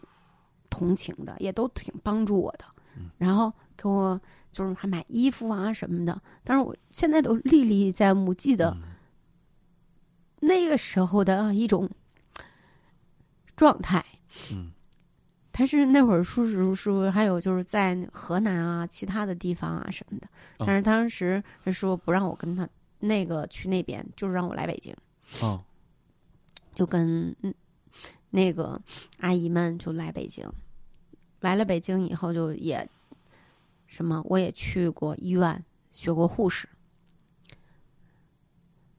[0.69, 2.65] 同情的，也都挺帮助我的，
[2.97, 4.19] 嗯然后给我
[4.51, 6.21] 就是还买衣服啊什么的。
[6.43, 8.83] 但是我现在都历历在目，记得嗯
[10.39, 11.89] 那个时候的一种
[13.55, 14.03] 状态。
[14.51, 14.71] 嗯
[15.53, 20.27] 但是那会儿叔叔叔还有就是在河南啊，其他的地方啊什么的。
[20.57, 22.67] 哦但是当时他说不让我跟他
[23.01, 24.95] 那个去那边，就是让我来北京，
[25.41, 25.61] 哦
[26.73, 27.53] 就跟嗯
[28.29, 28.81] 那个
[29.19, 30.49] 阿姨们就来北京。
[31.41, 32.87] 来了北京以后，就也
[33.87, 36.69] 什么，我也去过医院学过护士。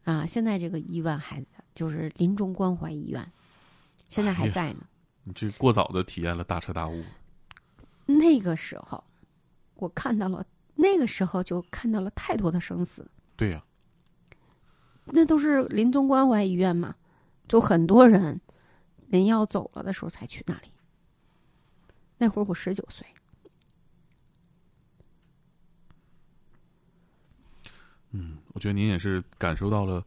[0.04, 1.42] 啊，现在这个医院还
[1.74, 3.32] 就是临终关怀医院，
[4.08, 4.80] 现在还在呢。
[5.22, 7.04] 你这过早的体验了大彻大悟。
[8.06, 9.02] 那个时候，
[9.76, 10.44] 我看到了，
[10.74, 13.08] 那个时候就看到了太多的生死。
[13.36, 13.64] 对呀、
[15.14, 16.94] 那都是临终关怀医院嘛，
[17.46, 18.40] 就很多人
[19.08, 20.68] 人要走了的时候才去那里。
[22.16, 23.06] 那会儿我十九岁，
[28.10, 30.02] 嗯，我觉得您也是感受到了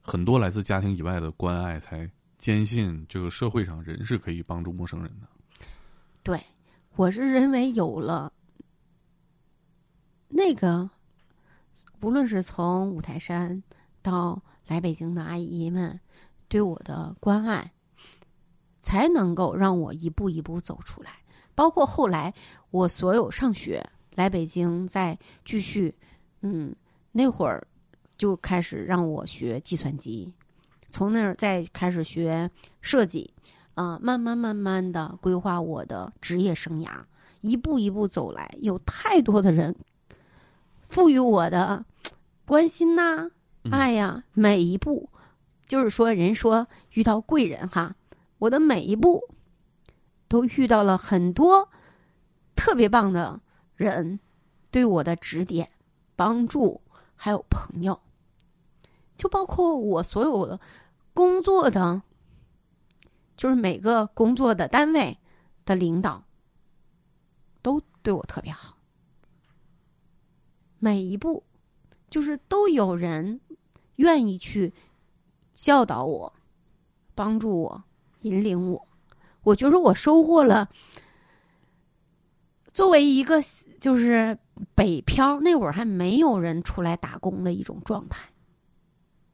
[0.00, 5.28] 很多来自家庭以外的关爱，才坚信这个社会上人是可以帮助陌生人的。
[6.24, 6.42] 对
[6.96, 8.32] 我是认为有了
[10.26, 10.90] 那个，
[12.00, 13.62] 无论是从五台山
[14.06, 15.98] 到来北京的阿姨们
[16.46, 17.72] 对我的关爱，
[18.80, 21.10] 才能够让我一步一步走出来。
[21.56, 22.32] 包括后来
[22.70, 23.84] 我所有上学
[24.14, 25.92] 来北京，再继续，
[26.42, 26.72] 嗯，
[27.10, 27.66] 那会儿
[28.16, 30.32] 就开始让我学计算机，
[30.88, 32.48] 从那儿再开始学
[32.80, 33.28] 设计，
[33.74, 36.90] 啊、慢慢慢慢的规划我的职业生涯，
[37.40, 39.74] 一步一步走来，有太多的人
[40.86, 41.84] 赋予我的
[42.44, 43.28] 关心呐、
[43.70, 45.08] 哎呀，每一步，
[45.66, 47.94] 就是说，人说遇到贵人哈，
[48.38, 49.22] 我的每一步
[50.28, 51.68] 都遇到了很多
[52.54, 53.40] 特别棒的
[53.74, 54.20] 人
[54.70, 55.70] 对我的指点、
[56.14, 56.80] 帮助，
[57.14, 58.00] 还有朋友，
[59.16, 60.60] 就包括我所有的
[61.14, 62.02] 工作的，
[63.36, 65.18] 就是每个工作的单位
[65.64, 66.24] 的领导，
[67.62, 68.76] 都对我特别好，
[70.78, 71.42] 每一步
[72.16, 73.38] 就是都有人
[73.96, 74.72] 愿意去
[75.52, 76.32] 教导我、
[77.14, 77.84] 帮助我、
[78.22, 78.88] 引领我。
[79.42, 80.66] 我觉得我收获了，
[82.72, 83.38] 作为一个
[83.78, 84.38] 就是
[84.74, 88.26] 北漂那会儿还没有人出来打工的一种状态，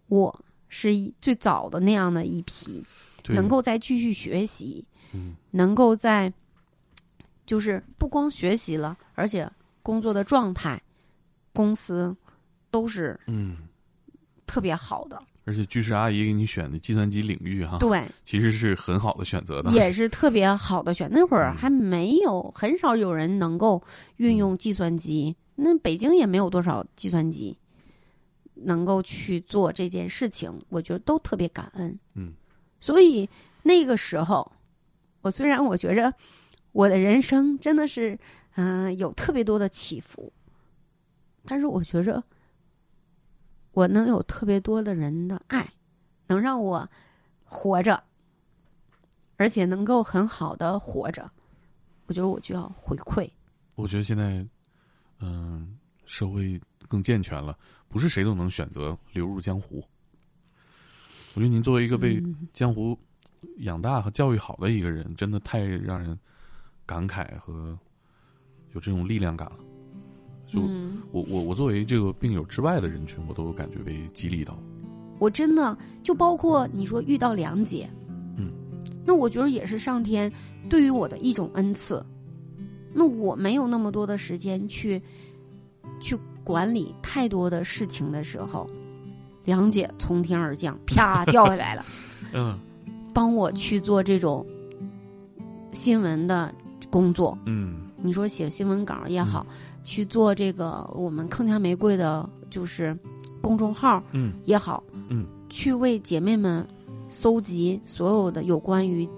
[0.08, 2.84] 我是一最早的那样的一批，
[3.28, 5.36] 能够再继续学习，嗯。
[5.52, 6.32] 能够在
[7.46, 9.48] 就是不光学习了，而且
[9.84, 10.82] 工作的状态、
[11.52, 12.16] 公司
[12.72, 13.58] 都是嗯，
[14.46, 19.70] 特别好的，而且居士阿姨给你选的计算机领域哈，对，其实是很好的选择的。
[19.70, 21.08] 也是特别好的选。
[21.12, 23.80] 那会儿嗯还没有很少有人能够
[24.16, 27.56] 运用计算机，那北京也没有多少计算机
[28.54, 31.96] 能够去做这件事情，我觉得都特别感恩。
[32.14, 32.32] 嗯
[32.80, 33.28] 所以
[33.62, 34.50] 那个时候，
[35.20, 36.12] 我虽然我觉着
[36.72, 38.18] 我的人生真的是
[38.56, 40.32] 嗯、呃有特别多的起伏，
[41.44, 42.22] 但是我觉着
[43.72, 45.72] 我能有特别多的人的爱，
[46.26, 46.88] 能让我
[47.44, 48.02] 活着，
[49.36, 51.30] 而且能够很好的活着，
[52.06, 53.30] 我觉得我就要回馈。
[53.74, 54.46] 我觉得现在，
[55.20, 57.58] 嗯、社会更健全了，
[57.88, 59.82] 不是谁都能选择流入江湖。
[61.34, 62.98] 我觉得您作为一个被嗯江湖
[63.58, 66.18] 养大和教育好的一个人，真的太让人
[66.84, 67.78] 感慨和
[68.74, 69.58] 有这种力量感了。
[70.52, 74.56] 就嗯，我我我作为这个病友之外的人群，我都感觉被激励到。
[75.18, 77.88] 我真的就包括你说遇到梁姐，
[78.36, 78.50] 嗯，
[79.04, 80.30] 那我觉得也是上天
[80.68, 82.04] 对于我的一种恩赐。
[82.92, 85.00] 那我没有那么多的时间去
[85.98, 88.68] 去管理太多的事情的时候，
[89.44, 91.86] 梁姐从天而降，啪 掉下来了，
[92.34, 92.58] 嗯
[93.14, 94.44] 帮我去做这种
[95.72, 96.54] 新闻的
[96.90, 97.38] 工作。
[97.46, 99.46] 嗯你说写新闻稿也好，
[99.84, 102.96] 去做这个我们铿锵玫瑰的，就是
[103.40, 106.66] 公众号嗯也好，嗯，去为姐妹们
[107.08, 109.08] 搜集所有的有关于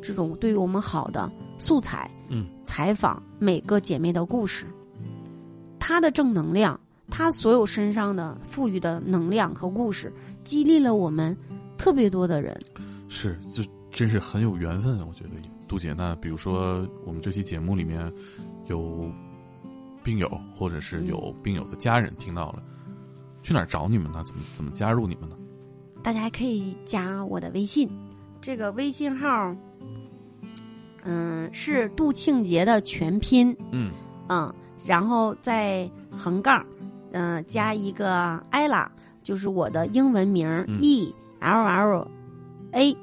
[0.00, 4.66] 这种对于我们好的素材，嗯，采访每个姐妹的故事，
[5.78, 6.78] 她的正能量，
[7.10, 10.12] 她所有身上的赋予的能量和故事，
[10.44, 11.36] 激励了我们
[11.76, 12.58] 特别多的人。
[13.08, 15.30] 是，这真是很有缘分，我觉得。
[15.68, 18.12] 杜姐，那比如说我们这期节目里面
[18.66, 19.10] 有
[20.02, 22.62] 病友，或者是有病友的家人听到了，
[23.42, 24.22] 去哪儿找你们呢？
[24.24, 25.36] 怎么怎么加入你们呢？
[26.02, 27.88] 大家还可以加我的微信，
[28.40, 29.54] 这个微信号，
[31.04, 33.90] 嗯，是杜庆杰的全拼，嗯。
[34.28, 34.52] 嗯，
[34.84, 36.64] 然后在横杠，
[37.12, 38.88] 嗯、加一个 ella，
[39.22, 40.78] 就是我的英文名、嗯。
[40.80, 42.08] E L L
[42.70, 42.96] A，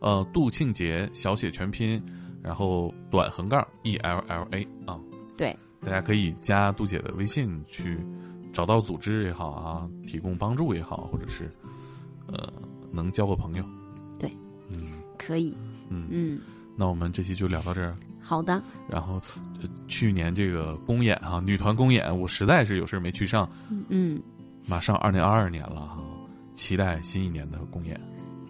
[0.00, 2.02] 呃，杜庆杰小写全拼，
[2.42, 5.00] 然后短横杠 E L L A 啊，
[5.36, 7.98] 对，大家可以加杜姐的微信去
[8.52, 11.50] 找到组织也好啊，提供帮助也好，或者是
[12.26, 12.52] 呃
[12.90, 13.64] 能交个朋友。
[14.18, 14.30] 对，
[14.70, 15.54] 嗯可以，
[15.90, 16.40] 嗯，嗯，
[16.76, 17.94] 那我们这期就聊到这儿。
[18.20, 19.20] 好的，然后，
[19.60, 23.46] 呃去年这个公演啊、女团公演，我实在是有事儿没去上。
[23.88, 24.18] 嗯，
[24.66, 26.02] 马上二零二二年了哈、
[26.54, 28.00] 期待新一年的公演。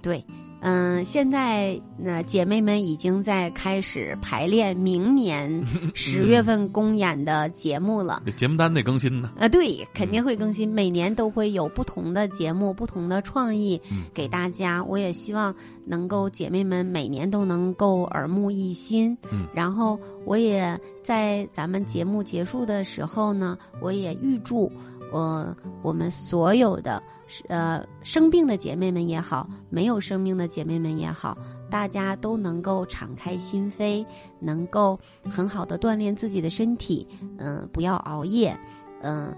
[0.00, 0.24] 对。
[0.66, 5.62] 嗯，现在那姐妹们已经在开始排练明年
[5.92, 8.22] 十月份公演的节目了。
[8.24, 9.30] 这节目单得更新呢。
[9.38, 14.82] 啊，对，肯定会更新，每年都会有不同的节目、不同的创意嗯给大家。
[14.82, 15.54] 我也希望
[15.84, 19.14] 能够姐妹们每年都能够耳目一新。
[19.30, 24.72] 嗯然后我也在咱们节目结束的时候呢，我也预祝
[25.12, 27.02] 呃我们所有的
[27.48, 31.36] 呃生病的姐妹们也好，没有生病的姐妹们也好。
[31.70, 34.06] 大家都能够敞开心扉，
[34.38, 34.98] 能够
[35.28, 37.04] 很好的锻炼自己的身体，
[37.38, 38.56] 嗯、不要熬夜，
[39.02, 39.34] 嗯、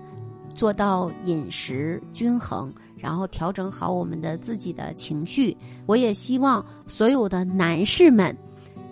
[0.54, 5.56] 做到饮食均衡，然后调整好我们的自己的情绪。
[5.86, 8.36] 我也希望所有的男士们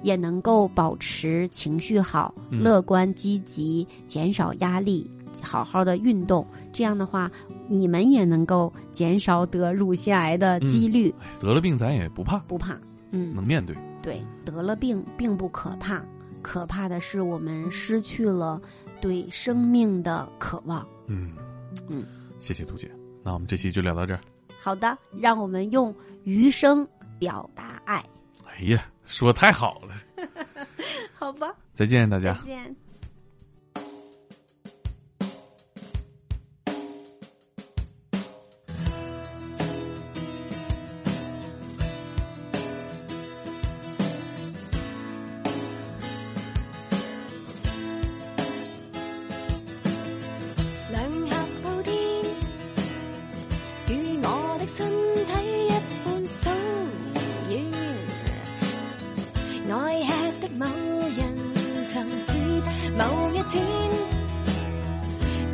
[0.03, 5.11] 也能够保持情绪好、嗯乐观积极，减少压力，
[5.43, 6.47] 好好的运动。
[6.73, 7.31] 这样的话，
[7.69, 12.79] 你们也能够减少得乳腺癌的几率，哎得了病咱也不怕，不怕。
[13.11, 13.77] 嗯，能面对。
[14.03, 16.05] 对，得了病并不可怕，
[16.43, 18.61] 可怕的是我们失去了
[19.01, 20.87] 对生命的渴望。
[21.07, 21.33] 嗯
[21.89, 22.05] 嗯，
[22.39, 22.91] 谢谢杜姐。
[23.23, 24.21] 那我们这期就聊到这儿。
[24.61, 25.95] 好的，让我们用
[26.25, 26.87] 余生
[27.19, 28.05] 表达爱，
[28.47, 29.95] 哎呀，说太好了，
[31.15, 31.55] 好吧？
[31.73, 32.35] 再见大家。
[32.35, 32.77] 再见。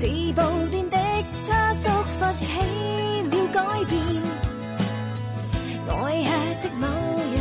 [0.01, 0.97] 自暴断的
[1.47, 3.93] 他束髮起了改变，
[5.89, 5.93] 爱
[6.25, 6.29] 吃
[6.63, 6.87] 的某
[7.35, 7.37] 人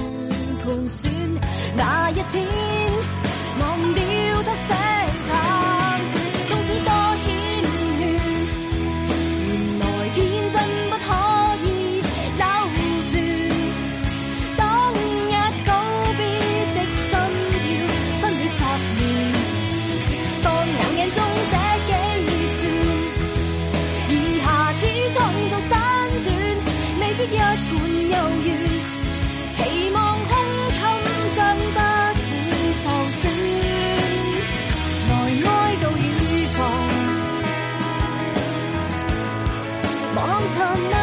[0.60, 1.07] 盘算，
[1.78, 2.36] 那一天
[3.62, 4.03] 忘掉
[4.43, 4.76] 他寫他，
[40.58, 40.99] 望